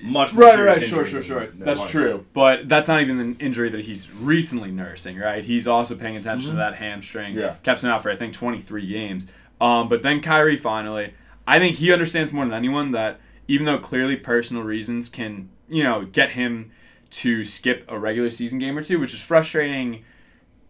[0.03, 1.47] much Right, right, sure, sure, sure.
[1.55, 1.93] That's Harden.
[1.93, 2.27] true.
[2.33, 5.43] But that's not even an injury that he's recently nursing, right?
[5.45, 7.31] He's also paying attention to that hamstring.
[7.31, 7.41] Mm-hmm.
[7.41, 7.55] Yeah.
[7.63, 9.27] Kept him out for, I think, 23 games.
[9.61, 11.15] Um, but then Kyrie finally,
[11.47, 15.85] I think he understands more than anyone that even though clearly personal reasons can, you
[15.85, 16.73] know, get him
[17.11, 20.05] to skip a regular season game or two, which is frustrating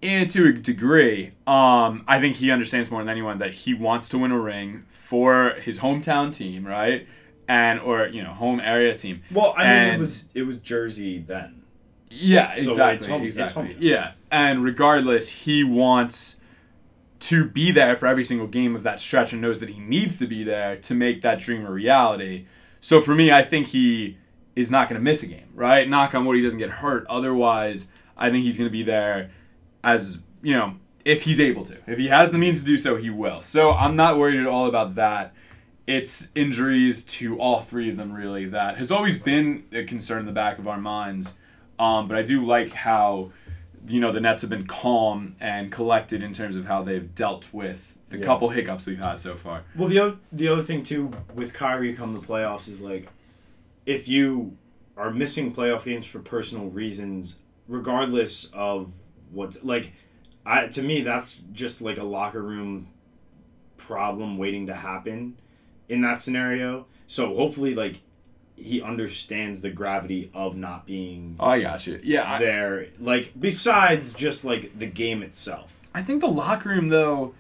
[0.03, 4.09] and to a degree, um, I think he understands more than anyone that he wants
[4.11, 7.09] to win a ring for his hometown team, right?
[7.49, 9.23] And or you know home area team.
[9.31, 11.62] Well, I mean, it was it was Jersey then.
[12.11, 12.97] Yeah, So exactly.
[12.97, 13.77] it's home- it's exactly.
[13.79, 16.41] Yeah, and regardless, he wants
[17.18, 20.18] to be there for every single game of that stretch and knows that he needs
[20.18, 22.46] to be there to make that dream a reality.
[22.81, 24.18] So for me, I think he
[24.55, 25.88] is not going to miss a game, right?
[25.88, 27.07] Knock on wood, he doesn't get hurt.
[27.09, 29.31] Otherwise, I think he's going to be there
[29.83, 31.76] as, you know, if he's able to.
[31.87, 33.42] If he has the means to do so, he will.
[33.42, 35.35] So I'm not worried at all about that.
[35.87, 40.26] It's injuries to all three of them, really, that has always been a concern in
[40.26, 41.38] the back of our minds.
[41.79, 43.31] Um, but I do like how,
[43.87, 47.53] you know, the Nets have been calm and collected in terms of how they've dealt
[47.53, 48.25] with the Yeah.
[48.25, 49.62] couple hiccups we've had so far.
[49.75, 53.09] Well, the other the other thing too with Kyrie come the playoffs is like,
[53.85, 54.57] if you
[54.96, 58.92] are missing playoff games for personal reasons, regardless of
[59.31, 59.92] what like,
[60.44, 62.88] I to me that's just like a locker room
[63.77, 65.37] problem waiting to happen
[65.88, 66.87] in that scenario.
[67.07, 68.01] So hopefully, like,
[68.57, 72.01] he understands the gravity of not being Oh, I got you.
[72.03, 72.87] Yeah, I, there.
[72.99, 75.81] Like, besides just like the game itself.
[75.95, 77.35] I think the locker room, though,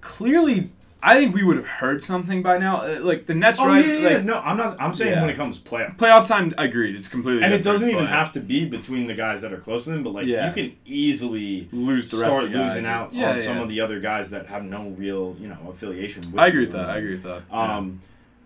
[0.00, 0.70] clearly,
[1.02, 2.82] I think we would have heard something by now.
[2.82, 3.84] Uh, Like the Nets, Oh right?
[3.86, 4.16] yeah, yeah, yeah.
[4.16, 4.76] like, No, I'm not.
[4.80, 5.20] I'm saying Yeah.
[5.22, 5.96] when it comes playoff.
[5.96, 6.94] Playoff time, agreed.
[6.94, 9.84] It's completely And it doesn't even have to be between the guys that are close
[9.84, 10.48] to them, but like Yeah.
[10.48, 13.68] you can easily lose the rest start of the losing out yeah, on some of
[13.68, 16.90] the other guys that have no real, you know, affiliation with I agree with that.
[16.90, 17.42] I agree with that.
[17.50, 18.00] Um,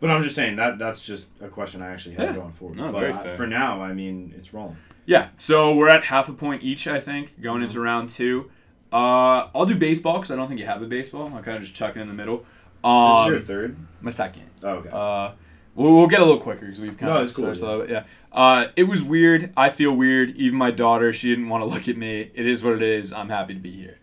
[0.06, 2.34] but I'm just saying that that's just a question I actually have Yeah.
[2.42, 2.76] going forward.
[2.76, 4.76] No, but very I- for now, I mean, it's rolling.
[5.06, 7.62] Yeah, so we're at half a point each, I think, going Mm-hmm.
[7.64, 8.50] into round two.
[8.92, 11.24] Uh, I'll do baseball because I don't think you have a baseball.
[11.34, 12.38] I'll kind of just chuck it in the middle.
[12.38, 12.46] this
[12.84, 13.76] Um, is your third.
[14.02, 14.44] my second.
[14.62, 14.90] Oh, okay.
[14.92, 15.32] Uh,
[15.76, 18.04] We'll, we'll get a little quicker because we've kind No, of it's cool, slow, yeah.
[18.30, 19.52] Uh, it was weird.
[19.56, 20.30] I feel weird.
[20.36, 22.30] Even my daughter, she didn't want to look at me.
[22.32, 23.12] It is what it is.
[23.12, 23.98] I'm happy to be here.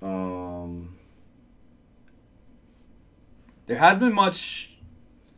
[0.00, 0.96] Um,
[3.66, 4.70] There hasn't been much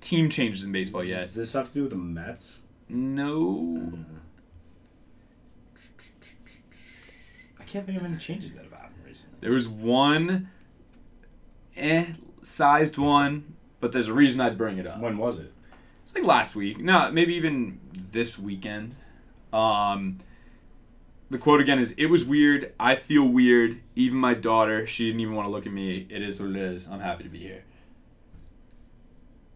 [0.04, 1.28] team changes in baseball yet.
[1.28, 2.60] Does this have to do with the Mets?
[2.88, 3.92] No.
[7.58, 9.38] I can't think of any changes that have happened recently.
[9.40, 10.50] There was one,
[11.76, 12.06] eh,
[12.42, 15.00] sized one, but there's a reason I'd bring it up.
[15.00, 15.52] When was it?
[16.02, 16.78] It's like last week.
[16.78, 17.80] No, maybe even
[18.12, 18.94] this weekend.
[19.52, 20.18] Um,
[21.30, 22.74] the quote again is It was weird.
[22.78, 23.80] I feel weird.
[23.96, 26.06] Even my daughter, she didn't even want to look at me.
[26.10, 26.88] It is what it is.
[26.88, 27.64] I'm happy to be here.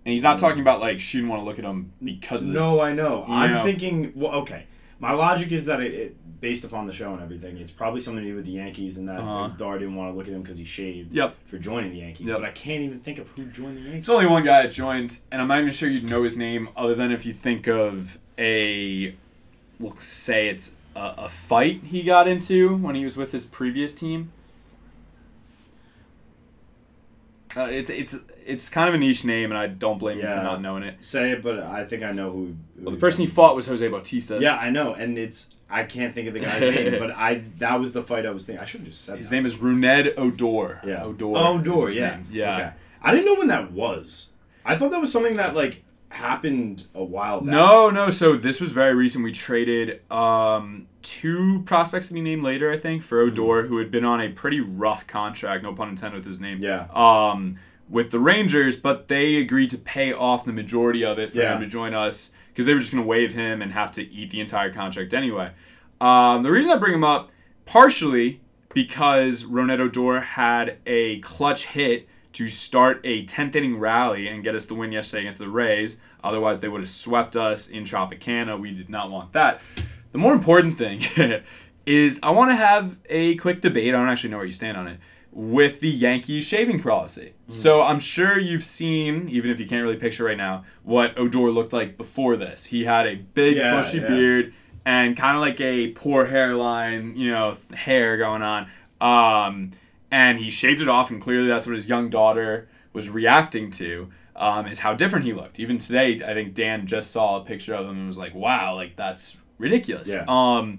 [0.08, 2.48] And he's not talking about like she didn't want to look at him because of
[2.48, 2.54] the.
[2.54, 3.26] No, I know.
[3.28, 3.62] I'm Yeah.
[3.62, 4.10] thinking.
[4.14, 4.64] Well, okay.
[4.98, 8.24] My logic is that it, it, based upon the show and everything, it's probably something
[8.24, 9.44] to do with the Yankees and that Uh-huh.
[9.44, 11.36] his daughter didn't want to look at him because he shaved Yep.
[11.44, 12.26] for joining the Yankees.
[12.26, 12.38] Yep.
[12.40, 14.06] But I can't even think of who joined the Yankees.
[14.06, 16.70] There's only one guy that joined, and I'm not even sure you'd know his name
[16.74, 19.14] other than if you think of a,
[19.78, 23.92] we'll say it's a, a fight he got into when he was with his previous
[23.92, 24.32] team.
[27.58, 28.16] Uh, it's it's
[28.46, 30.36] it's kind of a niche name, and I don't blame you Yeah.
[30.38, 30.96] for not knowing it.
[31.04, 32.44] Say it, but I think I know who.
[32.76, 34.38] who Well, the person he fought was Jose Bautista.
[34.40, 37.78] Yeah, I know, and it's I can't think of the guy's name, but I that
[37.80, 38.62] was the fight I was thinking.
[38.62, 39.36] I should have just said His that.
[39.36, 40.80] name is Rougned Odor.
[40.86, 41.04] Yeah.
[41.04, 41.24] Odor.
[41.26, 41.86] Oh, is Odor.
[41.88, 42.10] his Yeah.
[42.10, 42.26] name.
[42.30, 42.56] Yeah.
[42.56, 42.70] Okay.
[43.02, 44.30] I didn't know when that was.
[44.64, 47.50] I thought that was something that like happened a while back.
[47.50, 48.10] No, no.
[48.10, 49.24] So this was very recent.
[49.24, 53.90] We traded um, two prospects to be named later, I think, for Odor, who had
[53.90, 56.62] been on a pretty rough contract, no pun intended with his name.
[56.62, 56.86] Yeah.
[56.94, 61.38] Um, with the Rangers, but they agreed to pay off the majority of it for
[61.38, 61.54] Yeah.
[61.54, 64.02] him to join us because they were just going to waive him and have to
[64.12, 65.52] eat the entire contract anyway.
[66.00, 67.30] Um, the reason I bring him up,
[67.64, 68.40] partially
[68.74, 72.06] because Rougned Odor had a clutch hit
[72.38, 76.00] to start a 10th inning rally and get us the win yesterday against the Rays.
[76.22, 78.56] Otherwise, they would have swept us in Tropicana.
[78.56, 79.60] We did not want that.
[80.12, 81.02] The more important thing
[81.86, 83.92] is I want to have a quick debate.
[83.92, 85.00] I don't actually know where you stand on it
[85.32, 87.32] with the Yankees shaving policy.
[87.42, 87.52] Mm-hmm.
[87.52, 91.50] So I'm sure you've seen, even if you can't really picture right now, what Odor
[91.50, 92.66] looked like before this.
[92.66, 94.06] He had a big Yeah, bushy yeah.
[94.06, 94.54] beard
[94.86, 98.70] and kind of like a poor hairline, you know, hair going on.
[99.00, 99.72] Um,
[100.10, 104.10] and he shaved it off, and clearly that's what his young daughter was reacting to.
[104.36, 105.58] Um, is how different he looked.
[105.58, 108.76] Even today, I think Dan just saw a picture of him and was like, "Wow,
[108.76, 110.24] like that's ridiculous." Yeah.
[110.28, 110.78] Um,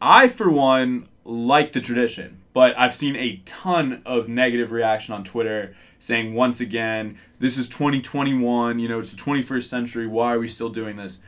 [0.00, 5.22] I, for one, like the tradition, but I've seen a ton of negative reaction on
[5.22, 10.38] Twitter saying, once again, this is 2021, you know, it's the 21st century, why are
[10.40, 11.20] we still doing this?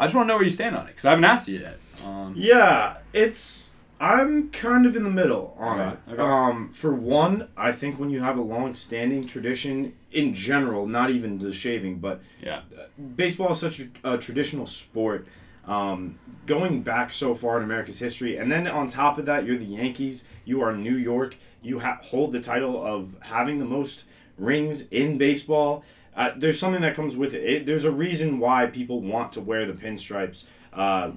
[0.00, 1.58] I just want to know where you stand on it, because I haven't asked you
[1.60, 1.78] yet.
[2.04, 3.68] Um, Yeah, it's
[4.02, 6.12] I'm kind of in the middle on Okay, it.
[6.14, 6.22] okay.
[6.22, 11.38] Um, for one, I think when you have a long-standing tradition in general, not even
[11.38, 12.62] the shaving, but yeah.
[13.14, 15.28] baseball is such a, a traditional sport.
[15.68, 19.56] Um, going back so far in America's history, and then on top of that, you're
[19.58, 20.24] the Yankees.
[20.44, 21.36] You are New York.
[21.62, 24.02] You ha- hold the title of having the most
[24.36, 25.84] rings in baseball.
[26.16, 27.44] Uh, there's something that comes with it.
[27.44, 27.66] it.
[27.66, 30.46] There's a reason why people want to wear the pinstripes.
[30.72, 31.12] Uh,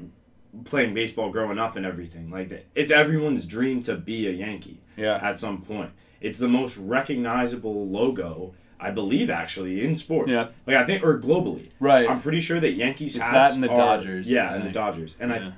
[0.64, 4.80] playing baseball growing up and everything like that it's everyone's dream to be a yankee
[4.96, 5.20] Yeah.
[5.22, 5.92] at some point
[6.22, 10.48] it's the most recognizable logo i believe actually in sports Yeah.
[10.66, 12.10] like i think or globally Right.
[12.10, 14.72] I'm pretty sure that Yankees It's that and the are- Dodgers, Yeah, and the.
[14.72, 15.38] Dodgers, and yeah.
[15.50, 15.54] I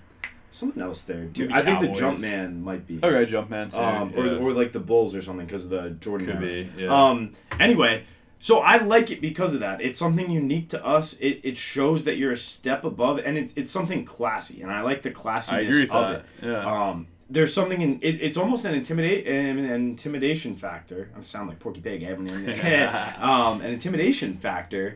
[0.52, 1.44] something else there too.
[1.44, 2.24] Maybe I think the Cowboys.
[2.24, 2.96] Jumpman might be.
[3.04, 3.80] Okay, Jumpman too.
[3.80, 4.40] Um, or, yeah.
[4.40, 6.26] or like the Bulls or something because of the Jordan.
[6.28, 6.64] Could era.
[6.76, 7.10] be, yeah.
[7.10, 7.34] Um.
[7.60, 8.04] Anyway,
[8.40, 9.82] so I like it because of that.
[9.82, 11.14] It's something unique to us.
[11.14, 14.82] It, it shows that you're a step above, and it's it's something classy, and I
[14.82, 16.20] like the classiness I of that.
[16.20, 16.26] it.
[16.48, 16.90] Yeah.
[16.90, 21.10] Um, there's something in it, it's almost an intimidate an, intimidation factor.
[21.18, 22.04] I sound like Porky Pig.
[23.20, 24.96] um, an intimidation factor.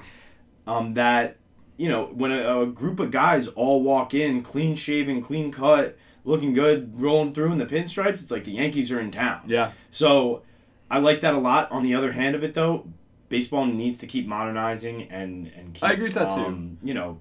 [0.68, 1.38] Um, that
[1.78, 5.98] you know when a, a group of guys all walk in clean shaven, clean cut,
[6.24, 9.42] looking good, rolling through in the pinstripes, it's like the Yankees are in town.
[9.48, 9.72] yeah.
[9.90, 10.44] So
[10.92, 11.72] I like that a lot.
[11.72, 12.86] On the other hand of it, though,
[13.32, 16.42] baseball needs to keep modernizing and and keep, I agree with that, too.
[16.42, 17.20] um, You know,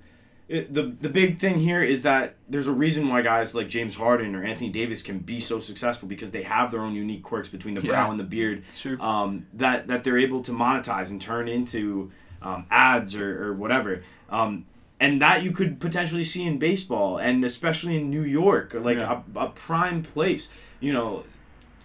[0.49, 3.97] it, the the big thing here is that there's a reason why guys like James
[3.97, 7.49] Harden or Anthony Davis can be so successful because they have their own unique quirks
[7.49, 8.11] between the brow Yeah.
[8.11, 8.65] and the beard.
[8.77, 9.01] True.
[9.01, 12.11] Um, that that they're able to monetize and turn into
[12.43, 14.03] um, ads or, or whatever.
[14.29, 14.67] Um,
[14.99, 19.23] and that you could potentially see in baseball, and especially in New York, like Yeah.
[19.37, 20.51] a, a prime place.
[20.81, 21.25] You know,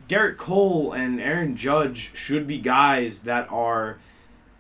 [0.10, 4.00] Gerrit Cole and Aaron Judge should be guys that are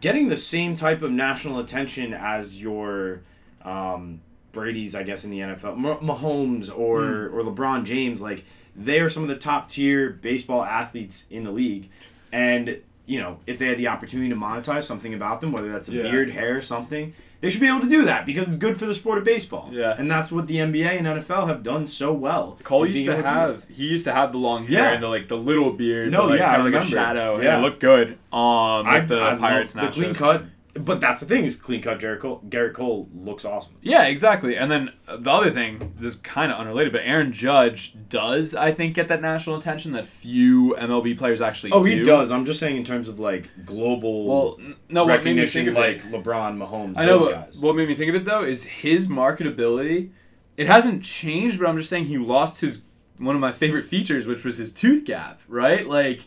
[0.06, 3.24] getting the same type of national attention as your
[3.64, 8.22] um, Brady's, I guess, in the NFL, Mah- Mahomes or or LeBron James.
[8.22, 8.46] Like
[8.76, 11.90] they are some of the top tier baseball athletes in the league,
[12.32, 15.90] and you know, if they had the opportunity to monetize something about them, whether that's
[15.90, 16.04] a Yeah.
[16.04, 18.94] beard, hair, something, they should be able to do that because it's good for the
[18.94, 19.70] sport of baseball.
[19.72, 19.94] Yeah.
[19.98, 22.58] And that's what the NBA and NFL have done so well.
[22.64, 24.92] Cole used to have he used to have the long hair Yeah.
[24.94, 27.60] and the like the little beard, No, like, yeah, kind of like a shadow, Yeah.
[27.60, 28.18] it looked good.
[28.34, 30.46] Um, I, the I Pirates the clean cut.
[30.78, 32.00] But that's the thing is clean cut.
[32.02, 33.76] Gerrit Cole, Gerrit Cole looks awesome.
[33.82, 34.58] Yeah, exactly.
[34.58, 38.74] And then the other thing, this is kind of unrelated, but Aaron Judge does, I
[38.74, 41.90] think, get that national attention that few MLB players actually Oh, do.
[41.90, 42.30] he does.
[42.30, 45.66] I'm just saying in terms of like global Well, n- no, what made me recognition,
[45.74, 47.60] think of like LeBron, Mahomes, I know, those guys.
[47.62, 50.10] what made me think of it though is his marketability.
[50.58, 52.84] It hasn't changed, but I'm just saying he lost his
[53.18, 55.40] one of my favorite features, which was his tooth gap.
[55.48, 56.26] Right, like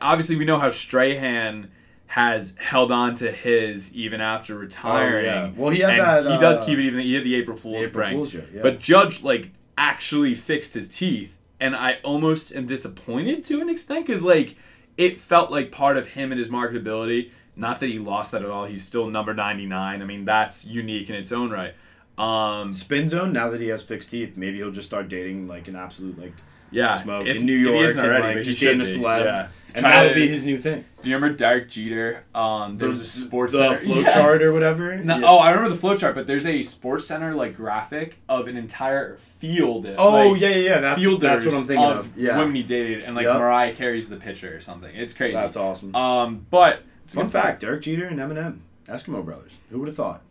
[0.00, 1.70] obviously we know how Strahan
[2.10, 5.26] has held on to his even after retiring.
[5.26, 5.50] Oh, yeah.
[5.54, 7.02] Well, he had that, he does uh, keep it even.
[7.02, 8.16] He had the April Fool's April prank.
[8.16, 8.62] Fool's yeah.
[8.62, 14.08] But Judge like actually fixed his teeth, and I almost am disappointed to an extent
[14.08, 14.56] because like
[14.96, 17.30] it felt like part of him and his marketability.
[17.54, 18.64] Not that he lost that at all.
[18.64, 20.02] He's still number ninety nine.
[20.02, 21.74] I mean that's unique in its own right.
[22.18, 23.32] Um, Spin Zone.
[23.32, 26.34] Now that he has fixed teeth, maybe he'll just start dating like an absolute like
[26.70, 28.66] yeah, smoke if- in New if he York isn't and like but he just should
[28.78, 29.24] dating a be, celeb.
[29.24, 29.48] Yeah.
[29.72, 30.84] And that'll to- be his new thing.
[31.02, 32.24] Do you remember Derek Jeter?
[32.34, 33.76] Um, there was a sports the center.
[33.76, 34.12] flow Yeah.
[34.14, 34.96] chart or whatever.
[34.96, 35.26] No, Yeah.
[35.26, 39.16] Oh, I remember the flowchart, but there's a sports center like graphic of an entire
[39.38, 39.86] field.
[39.96, 40.80] Oh like, yeah, yeah, yeah.
[40.80, 42.18] That's fielders that's what I'm thinking of, of.
[42.18, 43.36] Yeah, women he dated, and like Yep.
[43.36, 44.94] Mariah Carey's the pitcher or something.
[44.94, 45.34] It's crazy.
[45.34, 45.94] that's awesome.
[45.94, 48.58] um, but it's Fun fact: Derek Jeter and Eminem,
[48.88, 49.58] Eskimo brothers.
[49.70, 50.22] Who would have thought?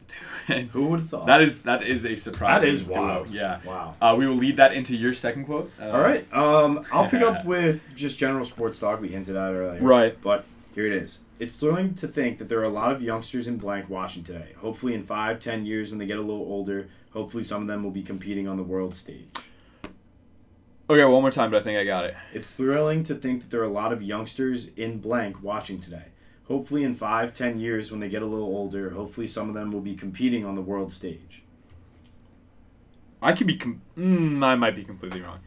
[0.71, 1.27] Who would have thought?
[1.27, 2.61] that is that is a surprise.
[2.61, 3.29] That is wild.
[3.29, 3.59] Yeah.
[3.65, 3.95] wow.
[4.01, 5.71] Uh, we will lead that into your second quote.
[5.79, 6.31] Uh, All right.
[6.33, 9.01] Um, I'll pick up with just general sports talk.
[9.01, 9.81] We hinted at earlier.
[9.81, 10.19] Right.
[10.21, 11.21] But here it is.
[11.39, 14.53] It's thrilling to think that there are a lot of youngsters in blank watching today.
[14.57, 17.83] Hopefully, in five, ten years, when they get a little older, hopefully some of them
[17.83, 19.27] will be competing on the world stage.
[20.89, 22.15] Okay, one more time, but I think I got it.
[22.33, 26.05] It's thrilling to think that there are a lot of youngsters in blank watching today.
[26.49, 29.71] Hopefully, in five, ten years, when they get a little older, hopefully some of them
[29.71, 31.43] will be competing on the world stage.
[33.21, 33.55] I could be.
[33.55, 35.39] Com- mm, I might be completely wrong.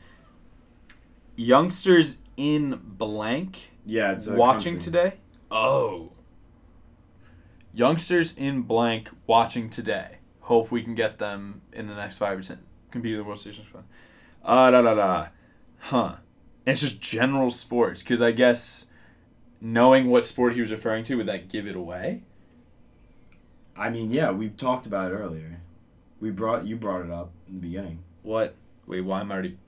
[1.37, 4.85] Youngsters in blank Yeah, it's watching country.
[4.85, 5.13] today.
[5.51, 6.13] Oh.
[7.75, 10.19] Youngsters in blank watching today.
[10.41, 12.61] Hope we can get them in the next five or ten.
[12.91, 13.85] Compete at the World Station Fun.
[14.45, 15.27] Uh, da da da.
[15.79, 16.17] Huh.
[16.67, 18.87] And it's just general sports because I guess
[19.63, 22.23] knowing what sport he was referring to would that give it away?
[23.77, 25.61] I mean, yeah, we talked about it earlier.
[26.21, 28.55] We brought you brought it up in the beginning, What?
[28.87, 29.59] Wait, why am I already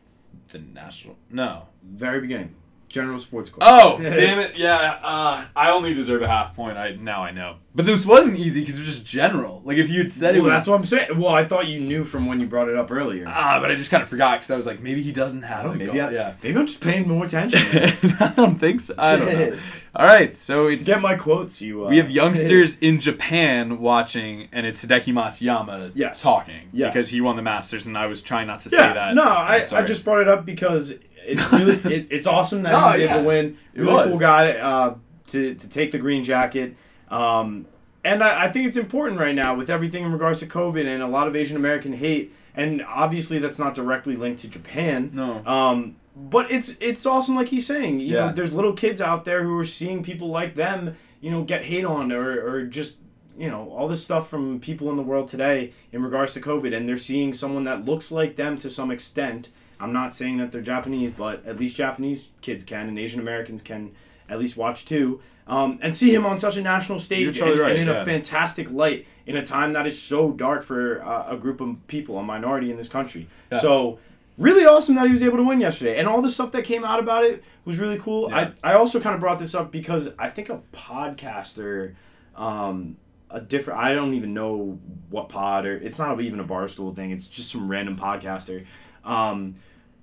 [0.51, 1.16] the national?
[1.30, 1.68] No.
[1.82, 2.55] very beginning.
[2.95, 3.51] General sports.
[3.51, 3.68] Quote.
[3.70, 4.57] Oh, damn it!
[4.57, 6.78] Yeah, uh, I only deserve a half point.
[6.78, 9.61] I now I know, but this wasn't easy because it was just general.
[9.64, 11.18] Like if you had said it was, that's what I'm saying.
[11.18, 13.24] Well, I thought you knew from when you brought it up earlier.
[13.26, 15.66] ah, but I just kind of forgot because I was like, maybe he doesn't have
[15.66, 15.76] Oh, it.
[15.76, 16.34] maybe, I, yeah.
[16.42, 17.61] maybe I'm just paying more attention.
[18.20, 18.95] I don't think so.
[18.97, 19.57] I don't know.
[19.97, 21.86] All right, so it's Get my quotes, you.
[21.86, 26.20] Uh, we have youngsters in Japan watching, and it's Hideki Matsuyama Yes.
[26.20, 26.92] talking Yes.
[26.92, 29.14] because he won the Masters, and I was trying not to Yeah, say that.
[29.14, 30.95] no, I'm I, I just brought it up because
[31.27, 33.11] it's really it, it's awesome that No, he was yeah.
[33.14, 33.59] able to win.
[33.75, 34.07] Really was.
[34.09, 34.95] cool guy uh,
[35.29, 36.77] to to take the green jacket.
[37.11, 37.66] Um,
[38.05, 41.03] and I, I think it's important right now with everything in regards to COVID and
[41.03, 42.33] a lot of Asian American hate.
[42.57, 45.11] And obviously, that's not directly linked to Japan.
[45.12, 45.45] no.
[45.47, 47.99] Um, but it's it's awesome, like he's saying.
[47.99, 48.27] You Yeah.
[48.27, 51.64] know, there's little kids out there who are seeing people like them, you know, get
[51.64, 53.01] hate on or or just
[53.37, 56.72] you know all this stuff from people in the world today in regards to COVID,
[56.77, 59.49] and they're seeing someone that looks like them to some extent.
[59.85, 63.61] I'm not saying that they're Japanese, but at least Japanese kids can, and Asian Americans
[63.61, 63.93] can
[64.30, 65.20] at least watch too.
[65.47, 68.01] Um, and see him on such a national stage totally and, right, and in yeah.
[68.01, 71.87] a fantastic light in a time that is so dark for uh, a group of
[71.87, 73.28] people, a minority in this country.
[73.53, 73.59] Yeah.
[73.61, 73.99] So
[74.39, 76.82] really awesome that he was able to win yesterday, and all the stuff that came
[76.82, 78.30] out about it was really cool.
[78.30, 78.53] Yeah.
[78.62, 81.95] I I also kind of brought this up because I think a podcaster,
[82.35, 82.97] um,
[83.28, 84.78] a different I don't even know
[85.11, 87.11] what pod or it's not even a barstool thing.
[87.11, 88.64] It's just some random podcaster.
[89.05, 89.57] Um,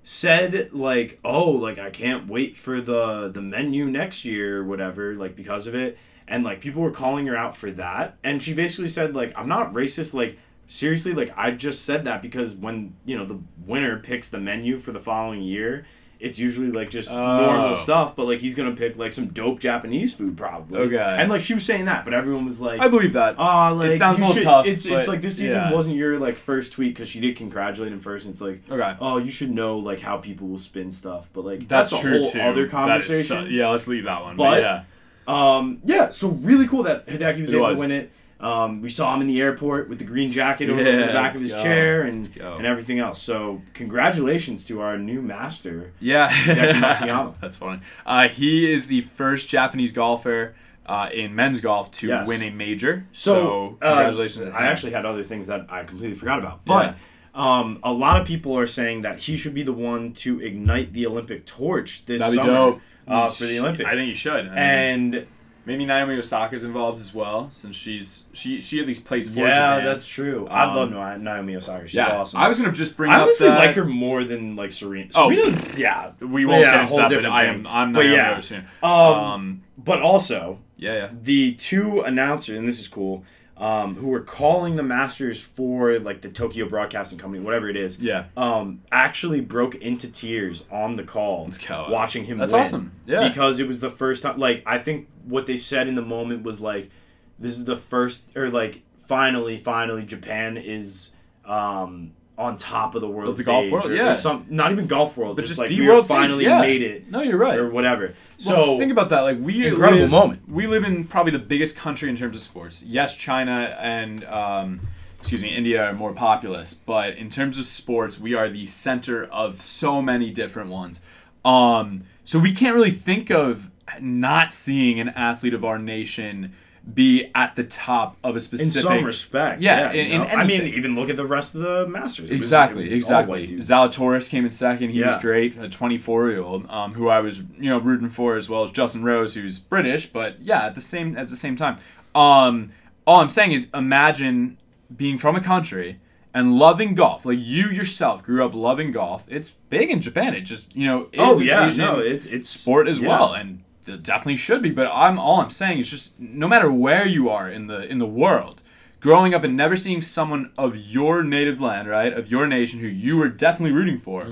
[0.04, 5.14] said like oh like i can't wait for the the menu next year or whatever
[5.14, 5.96] like because of it.
[6.28, 8.16] And like people were calling her out for that.
[8.24, 12.22] And she basically said like i'm not racist like seriously like i just said that
[12.22, 15.84] because when you know the winner picks the menu for the following year
[16.22, 17.40] it's usually like just Oh.
[17.46, 21.16] normal stuff but like he's gonna pick like some dope japanese food probably Okay.
[21.18, 23.34] and like she was saying that but everyone was like I believe that.
[23.38, 25.96] Oh, like it sounds a little should- tough, It's, but it's like this even wasn't
[25.96, 28.94] your like first tweet because she did congratulate him first, and it's like, Okay.
[29.00, 32.06] oh, you should know like how people will spin stuff, but like That's, that's, a
[32.06, 32.40] true whole too.
[32.40, 33.22] other conversation.
[33.24, 34.36] so- yeah, let's leave that one.
[34.36, 34.82] But- yeah,
[35.26, 37.80] Um, yeah, so really cool that Hideki was It able was.
[37.80, 38.10] to win it.
[38.42, 41.34] Um, we saw him in the airport with the green jacket over Yeah, the back
[41.36, 41.62] of his go.
[41.62, 43.22] chair and and everything else.
[43.22, 45.92] So congratulations to our new master.
[46.00, 46.28] Yeah,
[47.40, 47.80] that's funny.
[48.04, 50.54] Uh, he is the first Japanese golfer
[50.86, 52.26] uh, in men's golf to Yes.
[52.26, 53.06] win a major.
[53.12, 54.46] So, So, uh, congratulations.
[54.46, 56.96] to I actually had other things that I completely forgot about, but
[57.34, 60.92] um, a lot of people are saying that he should be the one to ignite
[60.92, 63.90] the Olympic torch this That'd summer uh, for the Olympics.
[63.92, 64.48] I think you should.
[64.48, 65.26] I mean, and
[65.64, 69.76] maybe Naomi Osaka's involved as well, since she's she she at least plays for yeah,
[69.78, 69.84] Japan.
[69.84, 70.46] that's true.
[70.48, 71.86] I Um, love Naomi Osaka.
[71.86, 72.08] She's yeah.
[72.18, 72.40] awesome.
[72.40, 75.10] I was gonna just bring I up honestly that- like her more than like Serena.
[75.14, 75.30] Oh.
[75.30, 76.10] Serena, yeah.
[76.20, 77.54] We won't Yeah, get into whole that, but different I thing.
[77.60, 78.36] am I'm But Naomi yeah.
[78.38, 78.64] Osaka.
[78.82, 81.08] Um, Um, but also yeah, yeah.
[81.22, 83.24] the two announcers, and this is cool,
[83.62, 88.00] um, who were calling the Masters for like the Tokyo Broadcasting Company, whatever it is.
[88.00, 88.24] Yeah.
[88.36, 91.48] um, actually broke into tears on the call
[91.88, 92.62] watching him That's win.
[92.62, 92.92] awesome.
[93.06, 93.28] Yeah.
[93.28, 96.42] Because it was the first time like I think what they said in the moment
[96.42, 96.90] was like
[97.38, 101.12] this is the first or like finally finally Japan is
[101.44, 104.12] um on top of the world the golf world, or- or yeah.
[104.14, 106.60] some not even golf world But just, just like the we world stage, finally yeah.
[106.60, 107.58] made it No, you're right.
[107.58, 109.20] or whatever so Well, think about that.
[109.20, 110.48] Like we Incredible live, moment.
[110.48, 112.82] We live in probably the biggest country in terms of sports.
[112.82, 114.80] Yes, China and um,
[115.18, 119.24] excuse me, India are more populous, but in terms of sports, we are the center
[119.26, 121.00] of so many different ones.
[121.44, 123.70] Um, so we can't really think of
[124.00, 126.54] not seeing an athlete of our nation
[126.94, 128.82] be at the top of a in specific.
[128.82, 130.26] some respect Yeah, you in- in know?
[130.26, 133.46] I mean even look at the rest of the Masters It Exactly, was exactly.
[133.48, 134.90] Zalatoris came in second.
[134.90, 138.36] He was great, a 24 year old, um, who I was you know rooting for
[138.36, 141.54] as well as Justin Rose, who's British, but yeah, at the same at the same
[141.54, 141.78] time.
[142.14, 142.72] Um,
[143.06, 144.58] all I'm saying is, imagine
[144.94, 146.00] being from a country
[146.34, 147.24] and loving golf.
[147.24, 149.24] Like you yourself grew up loving golf.
[149.28, 150.34] It's big in Japan.
[150.34, 153.08] It just you know is oh yeah Asian no it, it's sport as yeah.
[153.08, 154.70] well, and it definitely should be.
[154.70, 157.98] But I'm all I'm saying is just no matter where you are in the in
[157.98, 158.60] the world,
[159.00, 162.86] growing up and never seeing someone of your native land, right, of your nation, who
[162.86, 164.26] you were definitely rooting for,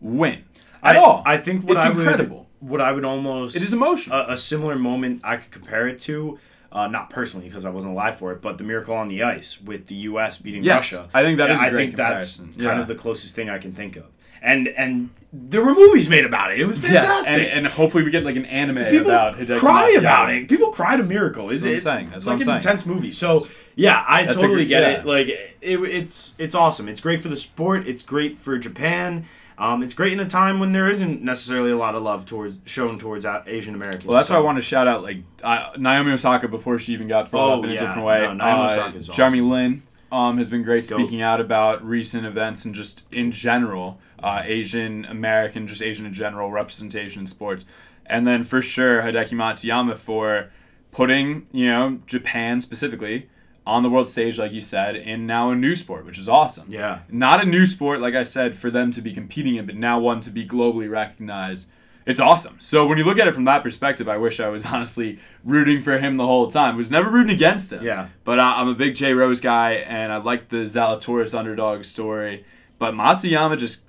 [0.00, 0.44] win
[0.82, 1.22] at I, all.
[1.26, 2.48] I think what it's I would- incredible.
[2.60, 4.18] what I would almost It is emotional.
[4.18, 6.38] a, a similar moment I could compare it to,
[6.72, 9.60] uh, not personally because I wasn't alive for it, but the Miracle on the Ice
[9.60, 10.38] with the U.S.
[10.38, 11.08] beating Yes, Russia.
[11.14, 12.64] I think that is a I think that's comparison.
[12.66, 12.82] kind Yeah.
[12.82, 14.04] of the closest thing I can think of.
[14.42, 16.58] And and there were movies made about it.
[16.60, 17.30] It was fantastic.
[17.36, 19.98] Yeah, and, and hopefully we get like an anime People about Hideki cry Matsuyama.
[19.98, 20.48] about it.
[20.48, 21.50] People cried a miracle.
[21.50, 22.10] It's, what I'm it's saying.
[22.10, 22.56] That's like I'm an saying.
[22.56, 23.10] intense movie.
[23.12, 25.00] So yeah, I That's totally get yeah.
[25.00, 25.06] it.
[25.06, 26.88] Like it, it's it's awesome.
[26.88, 27.86] It's great for the sport.
[27.86, 29.26] It's great for Japan.
[29.56, 32.58] Um, it's great in a time when there isn't necessarily a lot of love towards
[32.64, 34.06] shown towards Asian Americans.
[34.06, 36.94] Well, that's So- why I want to shout out like uh, Naomi Osaka before she
[36.94, 37.80] even got brought Oh, up in a yeah.
[37.80, 38.20] different way.
[38.22, 39.50] No, Naomi uh, Osaka's Jeremy awesome.
[39.50, 40.96] Lin um, has been great Goat.
[41.00, 46.12] speaking out about recent events and just in general uh, Asian American, just Asian in
[46.12, 47.64] general representation in sports.
[48.06, 50.50] And then for sure Hideki Matsuyama for
[50.90, 53.28] putting you know Japan specifically
[53.66, 56.66] on the world stage, like you said, in now a new sport, which is awesome.
[56.68, 57.00] Yeah.
[57.08, 60.00] Not a new sport, like I said, for them to be competing in, but now
[60.00, 61.70] one to be globally recognized.
[62.06, 62.56] It's awesome.
[62.58, 65.80] So when you look at it from that perspective, I wish I was honestly rooting
[65.80, 66.76] for him the whole time.
[66.76, 67.84] Was never rooting against him.
[67.84, 68.08] Yeah.
[68.24, 72.44] But I, I'm a big J Rose guy, and I like the Zalatoris underdog story.
[72.80, 73.84] But Matsuyama just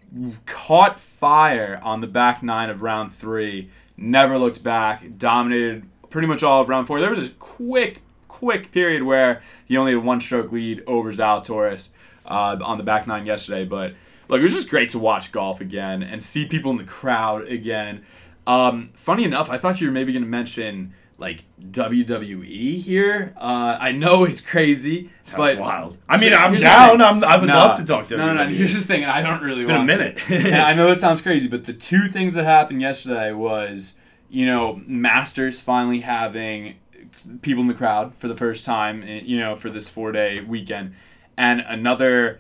[0.46, 3.72] caught fire on the back nine of round three.
[3.96, 5.18] Never looked back.
[5.18, 7.00] Dominated pretty much all of round four.
[7.00, 11.90] There was a quick, quick period where he only had one stroke lead over Zalatoris
[12.26, 13.64] uh, on the back nine yesterday.
[13.64, 13.94] But
[14.28, 17.48] look, it was just great to watch golf again and see people in the crowd
[17.48, 18.04] again.
[18.46, 23.34] Um, funny enough, I thought you were maybe going to mention like WWE here.
[23.38, 26.00] Uh, I know it's crazy, That's but wild.
[26.10, 27.00] I mean, I'm down.
[27.00, 28.50] I'm, I would No, love to talk to No, no, no.
[28.50, 29.06] Here's the thing.
[29.06, 30.20] I don't really It's been a minute.
[30.30, 33.96] And I know that sounds crazy, but the two things that happened yesterday was,
[34.30, 36.80] you know, Masters finally having
[37.44, 40.42] people in the crowd for the first time, eh, you know, for this four day
[40.42, 40.96] weekend,
[41.38, 42.40] and another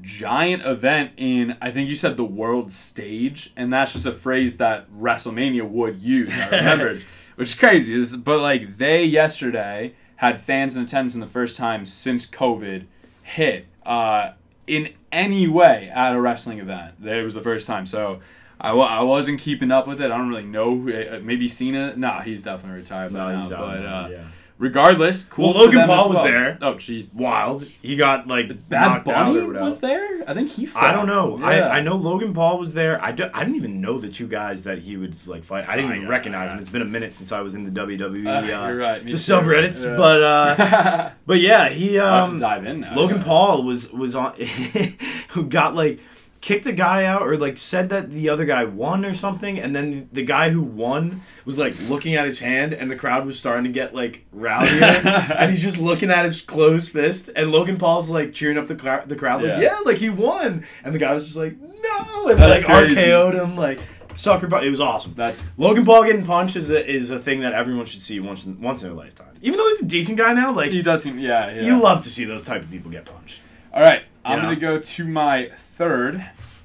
[0.00, 4.56] giant event in I think you said the world stage, and that's just a phrase
[4.56, 6.32] that WrestleMania would use.
[6.38, 7.04] I remembered,
[7.36, 8.16] which is crazy.
[8.16, 12.86] But like they yesterday had fans in attendance in the first time since COVID
[13.22, 14.32] hit uh,
[14.66, 16.94] in any way at a wrestling event.
[17.04, 18.20] It was the first time, so.
[18.64, 20.12] I, I wasn't keeping up with it.
[20.12, 20.76] I don't really know.
[20.78, 21.96] Who, uh, maybe Cena.
[21.96, 23.48] Nah, he's definitely retired by No, now.
[23.48, 24.24] but uh, yeah.
[24.62, 25.46] Regardless, cool.
[25.46, 26.24] Well, for Logan them Paul as was well.
[26.24, 26.58] there.
[26.62, 27.12] Oh, jeez.
[27.12, 27.64] Wild.
[27.64, 30.22] He got like Bad knocked out Bunny or was there.
[30.28, 30.64] I think he.
[30.64, 30.84] Fought.
[30.84, 31.38] I don't know.
[31.38, 31.46] Yeah.
[31.46, 33.02] I, I know Logan Paul was there.
[33.02, 35.68] I, do, I didn't even know the two guys that he would like fight.
[35.68, 36.52] I didn't Oh, even yeah, recognize yeah.
[36.54, 36.60] them.
[36.60, 38.26] It's been a minute since I was in the WWE.
[38.26, 39.04] Uh, uh, you're right.
[39.04, 39.16] The too.
[39.16, 39.96] subreddits, Yeah.
[39.96, 42.94] but uh, but yeah, he I'll have um, to dive in now.
[42.94, 43.24] Logan yeah.
[43.24, 44.34] Paul was was on
[45.30, 45.98] who got like
[46.42, 49.74] kicked a guy out or like said that the other guy won or something and
[49.74, 53.38] then the guy who won was like looking at his hand and the crowd was
[53.38, 57.78] starting to get like rowdy and he's just looking at his closed fist and Logan
[57.78, 58.74] Paul's like cheering up the,
[59.06, 59.60] the crowd like Yeah.
[59.60, 62.96] yeah like he won and the guy was just like no and That's like crazy.
[62.96, 63.80] RKO'd him like
[64.16, 64.64] Sucker punch.
[64.64, 65.14] It was awesome.
[65.16, 68.44] That's Logan Paul getting punched is a, is a thing that everyone should see once
[68.46, 69.34] in, once in their lifetime.
[69.40, 71.50] Even though he's a decent guy now, like he does seem yeah.
[71.50, 71.62] yeah.
[71.62, 73.40] you love to see those type of people get punched.
[73.72, 74.44] All right, I'm know?
[74.44, 76.24] gonna go to my third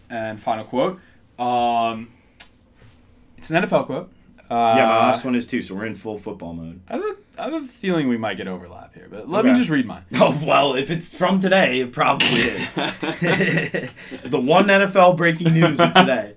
[0.09, 0.99] and final quote.
[1.39, 2.09] Um,
[3.37, 4.11] it's an NFL quote.
[4.49, 5.61] Uh, yeah, my last one is too.
[5.61, 6.79] So we're in full football mode.
[6.87, 9.53] I have, a, I have a feeling we might get overlap here, but let me
[9.53, 10.05] just read mine.
[10.15, 12.73] Oh well, if it's from today, it probably is.
[12.73, 16.35] the one NFL breaking news of today.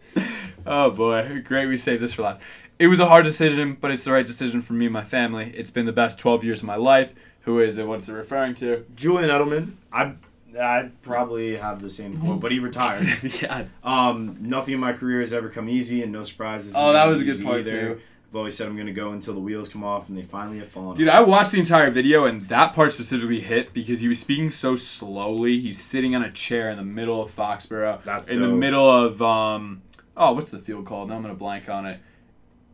[0.67, 1.67] Oh boy, great.
[1.67, 2.41] We saved this for last.
[2.81, 5.53] It was a hard decision, but it's the right decision for me and my family.
[5.55, 7.15] It's been the best 12 years of my life.
[7.43, 7.87] Who is it?
[7.87, 8.87] What's it referring to?
[8.95, 9.75] Julian Edelman.
[9.93, 10.15] I
[10.59, 13.07] I probably have the same quote, but he retired.
[13.43, 13.67] yeah.
[13.85, 16.75] Um, nothing in my career has ever come easy, and no surprises.
[16.77, 17.95] Oh, that was a good point part, either.
[17.95, 18.01] too.
[18.31, 20.69] I've always said I'm gonna go until the wheels come off, and they finally have
[20.69, 20.97] fallen.
[20.97, 21.15] Dude, off.
[21.17, 24.77] I watched the entire video and that part specifically hit because he was speaking so
[24.77, 25.59] slowly.
[25.59, 28.05] He's sitting on a chair in the middle of Foxborough.
[28.05, 29.83] That's in the middle of um
[30.17, 31.09] oh, what's the field called?
[31.09, 31.99] Now I'm gonna blank on it.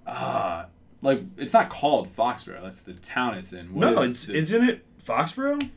[0.06, 0.66] Uh
[1.00, 2.60] like it's not called Foxborough.
[2.60, 3.72] That's the town it's in.
[3.72, 5.70] What no, is it's, the- isn't it Foxborough?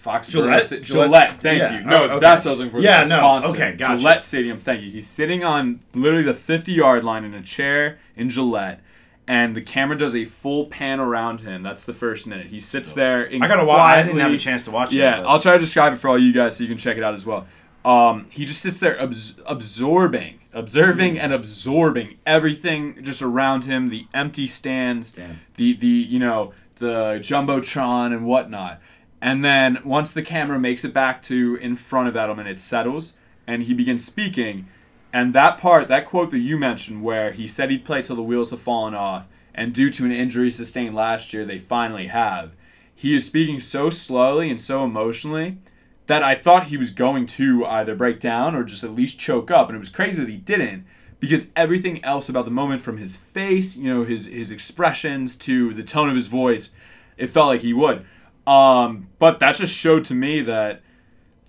[0.00, 0.30] Foxborough.
[0.30, 0.68] Gillette?
[0.68, 0.84] Gillette.
[0.84, 1.28] Gillette.
[1.30, 1.78] Thank Yeah.
[1.78, 1.84] you.
[1.84, 2.18] No, Oh, okay.
[2.20, 2.80] that's what I was looking for.
[2.80, 3.50] Yeah, the no, sponsor.
[3.54, 3.98] okay, gotcha.
[3.98, 4.58] Gillette Stadium.
[4.58, 4.90] Thank you.
[4.90, 8.80] He's sitting on literally the 50 yard line in a chair in Gillette.
[9.28, 11.64] And the camera does a full pan around him.
[11.64, 12.46] That's the first minute.
[12.46, 13.28] He sits there.
[13.32, 13.80] I gotta watch.
[13.98, 14.98] I didn't have a chance to watch it.
[14.98, 17.02] yeah, I'll try to describe it for all you guys so you can check it
[17.02, 17.46] out as well.
[17.84, 23.88] Um, he just sits there abs- absorbing, observing, and absorbing everything just around him.
[23.90, 25.40] The empty stands, Damn.
[25.56, 28.80] the the you know the jumbotron and whatnot.
[29.26, 33.16] And then once the camera makes it back to in front of Edelman, it settles
[33.44, 34.68] and he begins speaking.
[35.12, 38.22] And that part, that quote that you mentioned, where he said he'd play till the
[38.22, 42.54] wheels have fallen off, and due to an injury sustained last year, they finally have.
[42.94, 45.58] He is speaking so slowly and so emotionally
[46.06, 49.50] that I thought he was going to either break down or just at least choke
[49.50, 49.68] up.
[49.68, 50.86] And it was crazy that he didn't
[51.18, 55.74] because everything else about the moment from his face, you know, his his expressions to
[55.74, 56.76] the tone of his voice,
[57.16, 58.06] it felt like he would.
[58.46, 60.82] Um, but that just showed to me that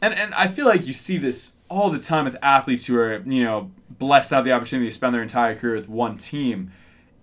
[0.02, 3.18] and and I feel like you see this all the time with athletes who are,
[3.26, 6.72] you know, blessed to have the opportunity to spend their entire career with one team.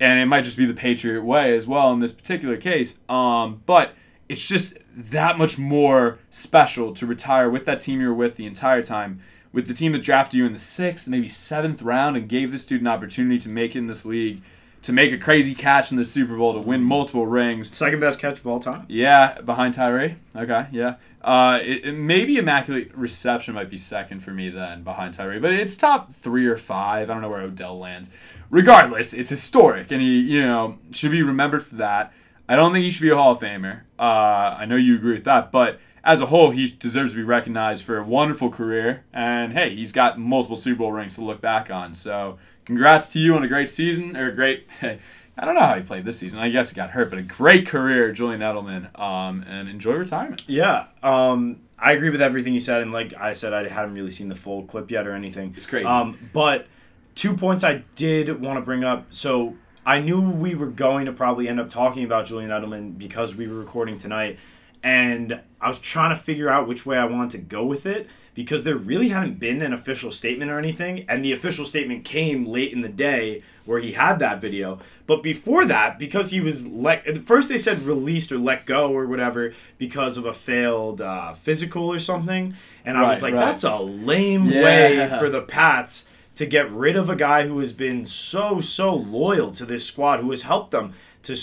[0.01, 3.01] And it might just be the Patriot way as well in this particular case.
[3.09, 3.95] Um, but
[4.29, 8.47] it's just that much more special to retire with that team you were with the
[8.47, 9.20] entire time,
[9.53, 12.66] with the team that drafted you in the sixth, maybe seventh round, and gave this
[12.66, 14.43] dude an opportunity to make it in this league,
[14.85, 17.74] to make a crazy catch in the Super Bowl, to win multiple rings.
[17.76, 18.85] Second best catch of all time.
[18.89, 20.16] Yeah, behind Tyree.
[20.37, 20.97] Okay, yeah.
[21.22, 25.53] Uh, it, it- maybe immaculate reception might be second for me then behind Tyree, but
[25.53, 27.11] it's top three or five.
[27.11, 28.11] I don't know where Odell lands.
[28.51, 32.12] Regardless, it's historic, and he, you know, should be remembered for that.
[32.49, 33.80] I don't think he should be a Hall of Famer.
[33.99, 37.22] Uh, I know you agree with that, but as a whole, he deserves to be
[37.22, 39.05] recognized for a wonderful career.
[39.14, 41.95] And hey, he's got multiple Super Bowl rings to look back on.
[41.95, 44.68] So, congrats to you on a great season or a great.
[45.36, 46.38] I don't know how he played this season.
[46.38, 48.96] I guess he got hurt, but a great career, Julian Edelman.
[48.98, 50.42] Um, and enjoy retirement.
[50.46, 54.10] Yeah, um, I agree with everything you said, and like I said, I hadn't really
[54.10, 55.52] seen the full clip yet or anything.
[55.56, 55.86] It's crazy.
[55.86, 56.68] Um, but
[57.16, 59.06] two points I did want to bring up.
[59.10, 63.34] So I knew we were going to probably end up talking about Julian Edelman because
[63.34, 64.38] we were recording tonight,
[64.84, 68.08] and I was trying to figure out which way I wanted to go with it
[68.35, 72.47] because there really hadn't been an official statement or anything, and the official statement came
[72.47, 74.78] late in the day where he had that video.
[75.07, 78.91] But before that, because he was let at first they said released or let go
[78.93, 82.55] or whatever because of a failed uh, physical or something,
[82.85, 83.45] and I was like, right.
[83.47, 84.64] that's a lame Yeah.
[84.64, 88.95] way for the Pats to get rid of a guy who has been so so
[88.95, 91.37] loyal to this squad, who has helped them to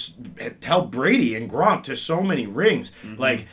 [0.63, 2.91] help Brady and Gronk to so many rings.
[3.03, 3.19] Mm-hmm.
[3.19, 3.47] Like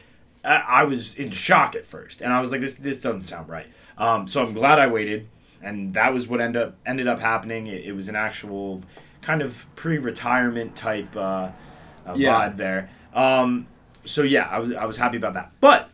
[0.57, 3.66] I, was in shock at first, and I was like, this this doesn't sound right.
[3.96, 5.28] Um, so I'm glad I waited,
[5.62, 7.66] and that was what ended up ended up happening.
[7.66, 8.82] It, it was an actual
[9.22, 11.51] kind of pre-retirement type uh,
[12.07, 12.32] uh, Yeah.
[12.51, 12.90] vibe there.
[13.12, 13.66] Um,
[14.05, 15.53] so yeah, I was I was happy about that.
[15.61, 15.90] But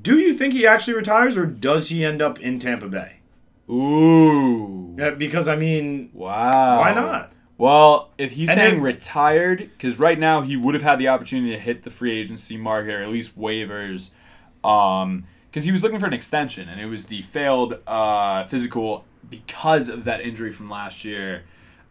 [0.00, 3.16] do you think he actually retires, or does he end up in Tampa Bay?
[3.70, 4.94] Ooh.
[4.98, 6.78] Yeah, because I mean, Wow.
[6.80, 7.32] why not?
[7.58, 11.08] Well, if he's And saying then- retired, because right now he would have had the
[11.08, 14.12] opportunity to hit the free agency market or at least waivers,
[14.64, 19.04] um, because he was looking for an extension, and it was the failed uh, physical
[19.28, 21.44] because of that injury from last year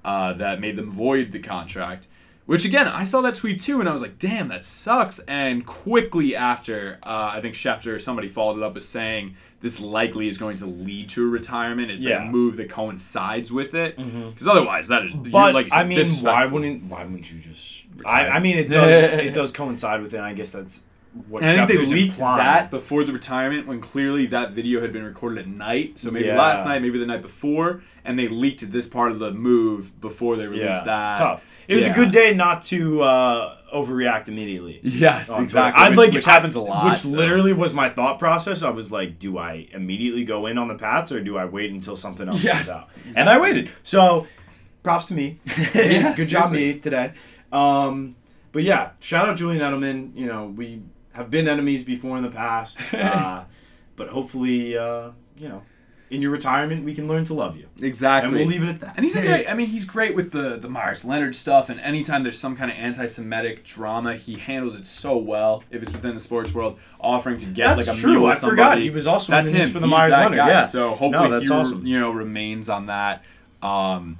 [0.03, 2.07] uh, that made them void the contract.
[2.47, 5.63] Which again, I saw that tweet too, and I was like, "Damn, that sucks." And
[5.65, 10.27] quickly after, uh, I think Schefter or somebody followed it up with saying this likely
[10.27, 11.91] is going to lead to a retirement.
[11.91, 12.19] It's Yeah.
[12.19, 12.29] Mm-hmm.
[12.29, 15.11] a move that coincides with it, because otherwise, that is.
[15.13, 17.83] you're- But like said, I mean, why wouldn't why wouldn't you just?
[18.05, 18.29] I, Retire.
[18.31, 18.91] I mean, it does
[19.27, 20.19] it does coincide with it.
[20.19, 20.83] I guess that's
[21.27, 22.37] what And I think they leaked implying.
[22.37, 25.99] that before the retirement when clearly that video had been recorded at night.
[25.99, 26.37] So maybe Yeah.
[26.39, 30.37] last night, maybe the night before, and they leaked this part of the move before
[30.37, 31.17] they released that.
[31.17, 31.43] tough.
[31.67, 31.91] It was Yeah.
[31.91, 34.79] a good day not to uh, overreact immediately.
[34.83, 35.43] Yes, on Twitter.
[35.43, 35.83] exactly.
[35.83, 36.91] I'd which, like which happens a lot.
[36.91, 37.17] Which so.
[37.17, 38.63] literally was my thought process.
[38.63, 41.71] I was like, do I immediately go in on the Pats or do I wait
[41.71, 42.89] until something else Yeah, comes out?
[43.17, 43.71] And I waited.
[43.83, 44.27] So,
[44.83, 45.39] props to me.
[45.73, 47.13] Yeah, good job me today.
[47.51, 48.15] Um,
[48.51, 50.15] but yeah, shout out Julian Edelman.
[50.15, 50.81] You know, we
[51.13, 53.43] have been enemies before in the past, uh,
[53.95, 55.61] but hopefully, uh, you know,
[56.11, 58.27] in your retirement, we can learn to love you, exactly.
[58.27, 58.93] and we'll leave it at that.
[58.97, 59.49] And he's a great.
[59.49, 61.69] I mean, he's great with the the Meyers Leonard stuff.
[61.69, 65.63] And anytime there's some kind of anti-Semitic drama, he handles it so well.
[65.71, 68.11] If it's within the sports world, offering to get That's like a true.
[68.13, 68.55] meal I with somebody.
[68.61, 70.35] forgot he was also that's in this him for the He's Meyers Leonard.
[70.37, 70.47] guy.
[70.49, 70.63] Yeah.
[70.63, 71.85] So hopefully No, that's he awesome.
[71.87, 73.23] you know remains on that.
[73.63, 74.17] Um,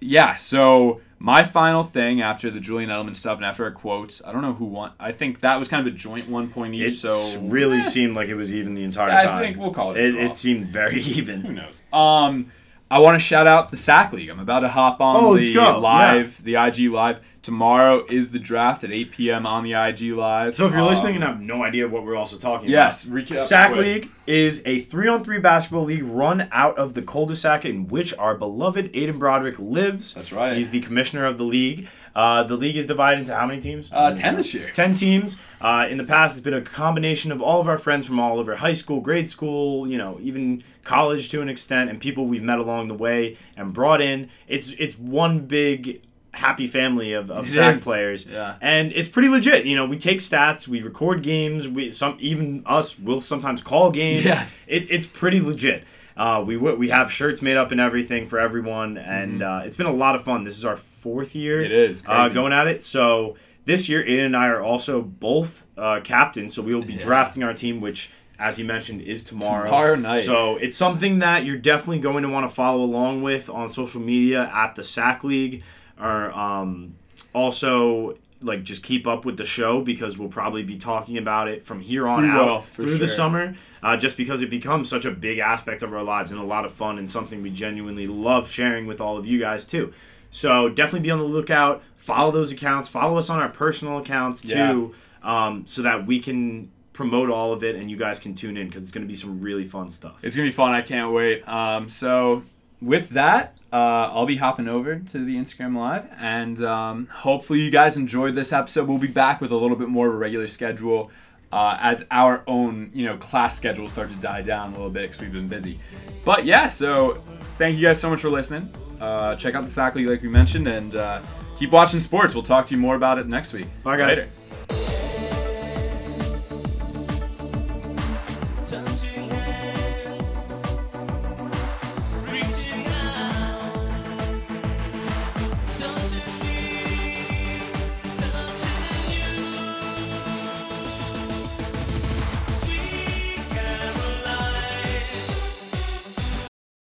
[0.00, 0.36] yeah.
[0.36, 4.42] So my final thing after the Julian Edelman stuff and after our quotes, I don't
[4.42, 4.92] know who won.
[5.00, 6.92] I think that was kind of a joint one point each.
[6.92, 9.38] It so really eh, seemed like it was even the entire I time.
[9.38, 11.40] I think we'll call it a It, it seemed very even.
[11.42, 11.84] who knows.
[11.92, 12.52] Um,
[12.90, 14.28] I want to shout out the SAC League.
[14.30, 17.20] I'm about to hop on Oh, the live, the IG live.
[17.48, 19.46] Tomorrow is the draft at 8 p.m.
[19.46, 20.54] on the IG live.
[20.54, 23.16] So if you're Um, listening and have no idea what we're also talking yes, about,
[23.20, 23.40] recap.
[23.40, 23.80] SAC quick.
[23.80, 28.92] League is a three-on-three basketball league run out of the cul-de-sac in which our beloved
[28.92, 30.12] Aiden Broderick lives.
[30.12, 30.58] That's right.
[30.58, 31.88] He's the commissioner of the league.
[32.14, 33.88] Uh, the league is divided into how many teams?
[33.90, 34.68] Uh, 10 this year.
[34.70, 35.38] 10 teams.
[35.62, 38.38] Uh, in the past, it's been a combination of all of our friends from all
[38.38, 42.42] over high school, grade school, you know, even college to an extent, and people we've
[42.42, 44.28] met along the way and brought in.
[44.46, 46.02] It's it's one big
[46.38, 47.84] happy family of, of It SAC is.
[47.84, 48.26] players.
[48.26, 48.54] Yeah.
[48.60, 49.66] And it's pretty legit.
[49.66, 53.90] You know, we take stats, we record games, we some even us will sometimes call
[53.90, 54.24] games.
[54.24, 54.46] Yeah.
[54.66, 55.84] It, it's pretty legit.
[56.16, 59.76] Uh, we w- we have shirts made up and everything for everyone, and uh, it's
[59.76, 60.42] been a lot of fun.
[60.42, 61.66] This is our fourth year Mm-hmm.
[61.66, 62.02] It is.
[62.06, 62.82] uh, going at it.
[62.82, 63.36] So
[63.66, 66.54] this year, Aiden and I are also both uh, captains.
[66.54, 67.00] So we will be Yeah.
[67.04, 69.66] drafting our team, which, as you mentioned, is tomorrow.
[69.66, 70.22] Tomorrow night.
[70.24, 74.00] So it's something that you're definitely going to want to follow along with on social
[74.00, 75.62] media at the SAC League,
[76.00, 76.94] or um,
[77.34, 81.64] also like just keep up with the show because we'll probably be talking about it
[81.64, 82.98] from here on We out will, through sure.
[82.98, 83.56] the summer.
[83.82, 86.64] Uh, just because it becomes such a big aspect of our lives and a lot
[86.64, 89.92] of fun and something we genuinely love sharing with all of you guys too.
[90.30, 91.82] So definitely be on the lookout.
[91.96, 92.88] Follow those accounts.
[92.88, 97.62] Follow us on our personal accounts too, um, so that we can promote all of
[97.62, 99.90] it and you guys can tune in because it's going to be some really fun
[99.90, 100.24] stuff.
[100.24, 100.72] It's gonna be fun.
[100.72, 101.46] I can't wait.
[101.48, 102.42] Um, so
[102.80, 107.70] with that, uh, I'll be hopping over to the Instagram live, and um, hopefully you
[107.70, 108.88] guys enjoyed this episode.
[108.88, 111.10] We'll be back with a little bit more of a regular schedule
[111.52, 115.02] uh, as our own, you know, class schedules start to die down a little bit
[115.02, 115.78] because we've been busy.
[116.24, 117.22] But yeah, so
[117.56, 118.72] thank you guys so much for listening.
[119.00, 121.20] Uh, check out the SAC League like we mentioned, and uh,
[121.58, 122.34] keep watching sports.
[122.34, 123.66] We'll talk to you more about it next week.
[123.82, 124.16] Bye, guys.
[124.16, 124.28] Later.